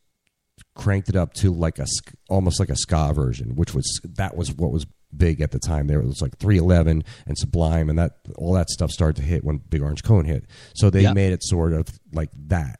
[0.82, 1.86] cranked it up to like a
[2.30, 5.88] almost like a ska version, which was that was what was big at the time.
[5.88, 9.58] There was like 311 and Sublime, and that all that stuff started to hit when
[9.58, 10.46] Big Orange Cone hit.
[10.74, 11.14] So they Yeah.
[11.14, 12.80] made it sort of like that,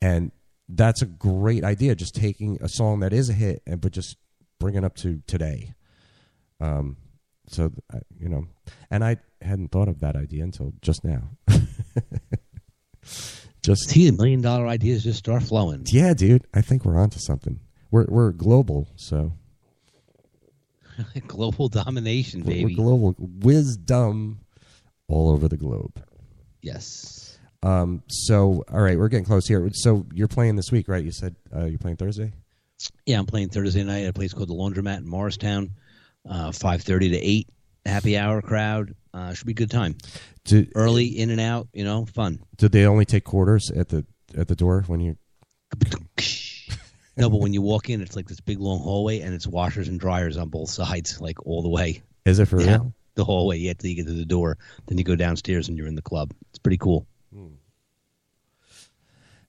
[0.00, 0.30] and
[0.68, 1.94] that's a great idea.
[1.96, 4.16] Just taking a song that is a hit and but just
[4.60, 5.74] bringing it up to today.
[6.60, 6.96] Um,
[7.48, 7.72] so
[8.18, 8.46] you know,
[8.90, 11.30] and I hadn't thought of that idea until just now.
[13.62, 15.84] just See, million dollar ideas just start flowing.
[15.86, 16.44] yeah, dude.
[16.54, 17.60] I think we're onto something.
[17.90, 19.32] We're we're global, so
[21.26, 22.74] Global domination, we're, we're baby.
[22.74, 24.40] global wisdom
[25.08, 26.02] all over the globe.
[26.62, 27.38] yes.
[27.62, 28.02] Um.
[28.08, 29.68] So all right, we're getting close here.
[29.74, 31.04] So you're playing this week, right?
[31.04, 32.32] You said uh, you're playing Thursday.
[33.04, 35.72] Yeah, I'm playing Thursday night at a place called the Laundromat in Morristown.
[36.28, 37.48] Uh, Five thirty to eight,
[37.84, 38.94] happy hour crowd.
[39.12, 39.96] Uh, should be a good time.
[40.74, 42.40] Early in and out, you know, fun.
[42.56, 44.04] Did they only take quarters at the
[44.36, 45.16] at the door when you?
[47.16, 49.88] no, but when you walk in, it's like this big long hallway, and it's washers
[49.88, 52.94] and dryers on both sides, like all the way Is it for down real?
[53.14, 53.58] the hallway.
[53.58, 54.58] Yeah, till you get to the door.
[54.86, 56.32] Then you go downstairs, and you're in the club.
[56.48, 57.06] It's pretty cool.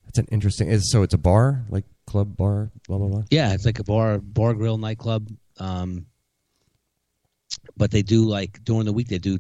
[0.06, 0.68] That's an interesting.
[0.68, 3.24] Is so it's a bar like club bar blah blah blah.
[3.32, 5.30] Yeah, it's like a bar, bar grill nightclub.
[5.58, 6.06] Um,
[7.78, 9.40] but they do like during the week they do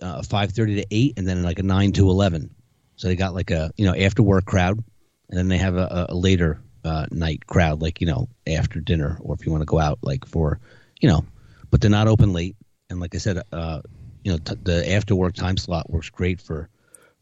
[0.00, 2.54] uh, five thirty to eight, and then like a nine to eleven.
[2.96, 4.82] So they got like a you know after work crowd,
[5.28, 9.18] and then they have a, a later uh, night crowd, like you know after dinner,
[9.20, 10.60] or if you want to go out like for
[11.00, 11.24] you know,
[11.70, 12.56] but they're not open late.
[12.88, 13.80] And like I said, uh,
[14.24, 16.68] you know t- the after work time slot works great for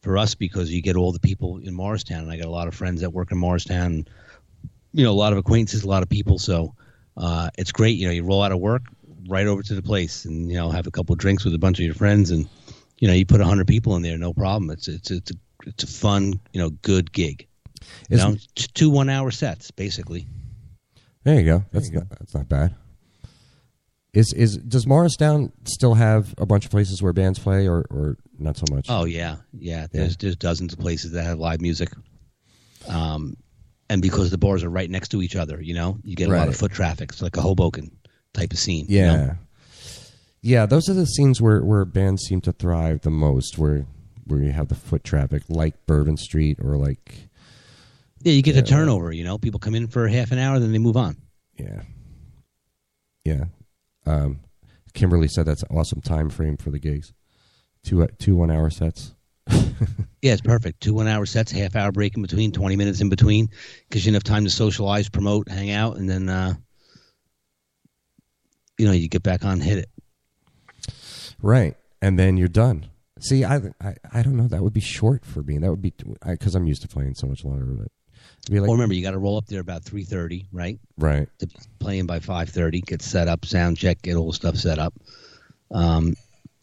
[0.00, 2.68] for us because you get all the people in Morristown, and I got a lot
[2.68, 4.06] of friends that work in Morristown.
[4.92, 6.38] You know, a lot of acquaintances, a lot of people.
[6.38, 6.74] So
[7.16, 7.98] uh, it's great.
[7.98, 8.82] You know, you roll out of work,
[9.26, 11.78] right over to the place, and you know, have a couple drinks with a bunch
[11.78, 12.48] of your friends, and
[12.98, 14.70] you know, you put hundred people in there, no problem.
[14.70, 15.34] It's it's it's a
[15.66, 17.46] it's a fun, you know, good gig.
[18.08, 20.26] You know, two one hour sets basically.
[21.24, 21.64] There you go.
[21.72, 22.74] That's not, that's not bad.
[24.14, 28.16] Is is does Morristown still have a bunch of places where bands play, or or
[28.38, 28.86] not so much?
[28.88, 29.86] Oh yeah, yeah.
[29.92, 31.90] There's there's dozens of places that have live music.
[32.88, 33.36] Um,
[33.90, 36.32] and because the bars are right next to each other, you know, you get a
[36.32, 37.10] lot of foot traffic.
[37.12, 37.90] It's like a Hoboken
[38.38, 38.86] type of scene.
[38.88, 39.34] you yeah, know?
[40.42, 40.66] yeah.
[40.66, 43.86] Those are the scenes where where bands seem to thrive the most, where
[44.26, 47.28] where you have the foot traffic, like Bourbon Street, or like
[48.22, 49.12] Yeah, you get the turnover.
[49.12, 51.16] You know, people come in for half an hour, then they move on.
[51.58, 51.82] yeah,
[53.24, 53.44] yeah.
[54.06, 54.40] Um,
[54.94, 57.12] Kimberly said that's an awesome time frame for the gigs.
[57.84, 59.14] Two two one hour sets.
[60.20, 60.80] Yeah, it's perfect.
[60.80, 63.48] Two one hour sets, half hour break in between, twenty minutes in between,
[63.88, 66.54] because you have time to socialize, promote, hang out, and then uh,
[68.78, 69.90] you know you get back on, hit it.
[71.42, 72.86] Right, and then you're done.
[73.20, 74.46] See, I, I, I don't know.
[74.46, 75.58] That would be short for me.
[75.58, 75.92] That would be
[76.24, 77.64] because I'm used to playing so much longer.
[77.64, 77.88] But
[78.48, 80.78] like well, remember you got to roll up there about three thirty, right?
[80.96, 81.48] right, To
[81.80, 84.94] playing by five thirty, get set up, sound check, get all the stuff set up.
[85.70, 86.14] Um,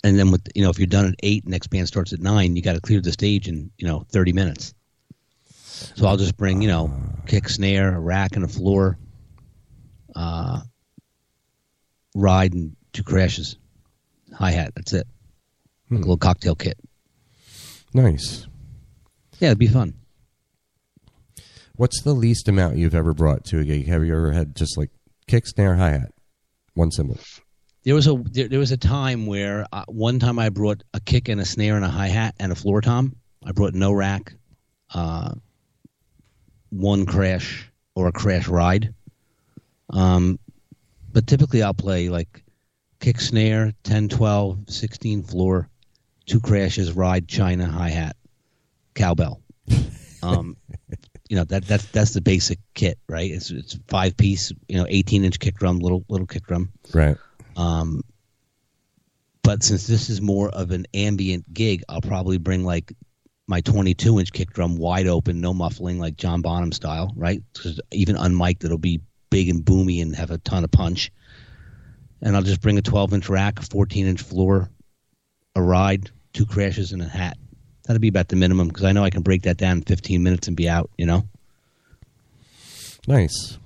[0.04, 2.56] and then with you know if you're done at eight, next band starts at nine,
[2.56, 4.74] you got to clear the stage in you know thirty minutes.
[5.96, 6.92] So I'll just bring you know
[7.28, 8.98] kick, snare, a rack, and a floor.
[10.16, 10.62] Uh,
[12.16, 13.58] ride and two crashes,
[14.34, 14.74] hi hat.
[14.76, 15.06] That's it.
[15.92, 16.80] Like a little cocktail kit.
[17.94, 18.48] nice.
[19.40, 19.94] Yeah, it'd be fun.
[21.76, 23.86] What's the least amount you've ever brought to a gig?
[23.88, 24.90] Have you ever had just like
[25.28, 26.12] kick, snare, hi hat,
[26.74, 27.20] one cymbal?
[27.84, 31.00] There was a there, there was a time where uh, one time I brought a
[31.02, 33.16] kick and a snare and a hi hat and a floor tom.
[33.44, 34.34] I brought no rack,
[34.94, 35.36] uh,
[36.70, 38.94] one crash or a crash ride.
[39.90, 40.40] Um,
[41.16, 42.44] but typically I'll play like
[43.00, 45.70] kick snare 10, 12, 16 floor,
[46.26, 48.18] two crashes, ride, china, hi hat,
[48.94, 49.42] cowbell.
[50.24, 50.58] Um,
[51.30, 53.30] you know that that's that's the basic kit, right?
[53.30, 56.72] It's it's five piece, you know, eighteen inch kick drum, little little kick drum.
[56.96, 57.16] Right.
[57.56, 58.02] Um,
[59.44, 62.92] but since this is more of an ambient gig, I'll probably bring like
[63.46, 67.44] my 22 inch kick drum wide open, no muffling, like John Bonham style, right?
[67.54, 69.00] 'Cause even unmiked, it'll be
[69.36, 71.12] big and boomy and have a ton of punch.
[72.22, 74.70] And I'll just bring a 12 inch rack, a 14 inch floor,
[75.58, 77.36] a ride, two crashes, and a hat.
[77.84, 80.24] That'd be about the minimum because I know I can break that down in 15
[80.24, 81.28] minutes and be out, you know?
[83.10, 83.58] Nice.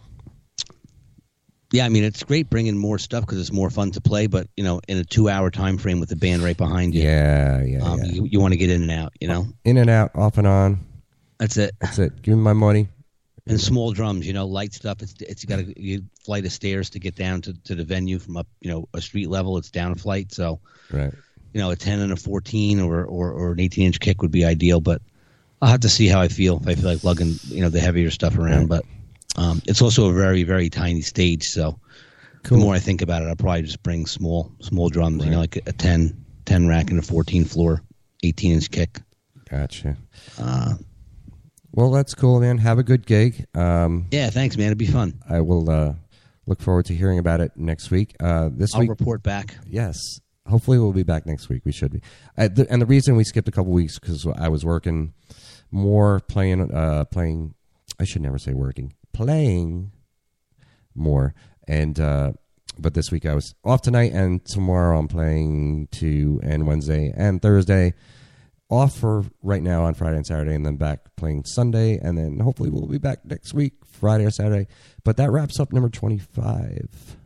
[1.72, 4.48] Yeah, I mean, it's great bringing more stuff because it's more fun to play, but,
[4.58, 7.04] you know, in a two hour time frame with the band right behind you.
[7.04, 8.06] Yeah, yeah, Um, yeah.
[8.06, 9.46] You, you want to get in and out, you know.
[9.66, 10.80] In and out, off and on.
[11.38, 11.76] That's it.
[11.80, 12.24] That's it.
[12.24, 12.90] Give me my money.
[13.50, 15.02] And small drums, you know, light stuff.
[15.02, 18.20] It's it's got a you flight of stairs to get down to, to the venue
[18.20, 19.58] from up, you know, a street level.
[19.58, 20.60] It's down a flight, so
[20.92, 21.12] Right.
[21.54, 24.32] you know, a ten and a fourteen or or, or an eighteen inch kick would
[24.32, 24.82] be ideal.
[24.82, 25.02] But
[25.62, 27.80] I'll have to see how I feel if I feel like lugging, you know, the
[27.80, 28.68] heavier stuff around.
[28.70, 28.86] But
[29.36, 31.80] um, it's also a very very tiny stage, so
[32.44, 32.60] Cool.
[32.60, 35.26] the more I think about it, I'll probably just bring small small drums.
[35.26, 37.82] You know, like a 10, 10 rack and a fourteen floor,
[38.22, 39.00] eighteen inch kick.
[39.50, 39.98] Gotcha.
[40.38, 40.76] Uh,
[41.80, 42.58] Well, that's cool, man.
[42.58, 43.46] Have a good gig.
[43.56, 44.66] Um, yeah, thanks, man.
[44.66, 45.22] It'd be fun.
[45.30, 45.94] I will uh,
[46.46, 48.18] look forward to hearing about it next week.
[48.20, 49.56] Uh, this I'll week, report back.
[49.66, 49.98] yes.
[50.46, 51.62] Hopefully, we'll be back next week.
[51.64, 52.02] We should be.
[52.38, 55.14] I, the, and the reason we skipped a couple weeks because I was working
[55.72, 57.54] more, playing, uh, playing.
[57.98, 59.94] I should never say working, playing
[60.94, 61.34] more,
[61.66, 62.34] and uh,
[62.78, 67.42] but this week I was off tonight, and tomorrow I'm playing two, and Wednesday and
[67.42, 67.94] Thursday
[68.70, 72.40] off for right now on Friday and Saturday, and then back playing Sunday, and then
[72.40, 74.68] hopefully we'll be back next week, Friday or Saturday.
[75.04, 77.18] But that wraps up number twenty-five.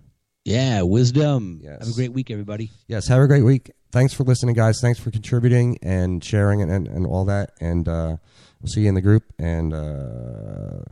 [0.46, 1.60] Yeah, Wizdumb.
[1.62, 1.80] Yes.
[1.80, 2.72] Have a great week, everybody.
[2.88, 3.72] Yes, have a great week.
[3.92, 4.82] Thanks for listening, guys.
[4.82, 7.52] Thanks for contributing and sharing and, and, and all that.
[7.62, 8.18] And uh,
[8.62, 9.24] we'll see you in the group.
[9.38, 10.84] And uh,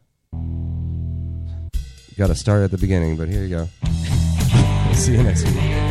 [2.18, 3.68] got to start at the beginning, but here you go.
[3.84, 5.91] we'll see you next week.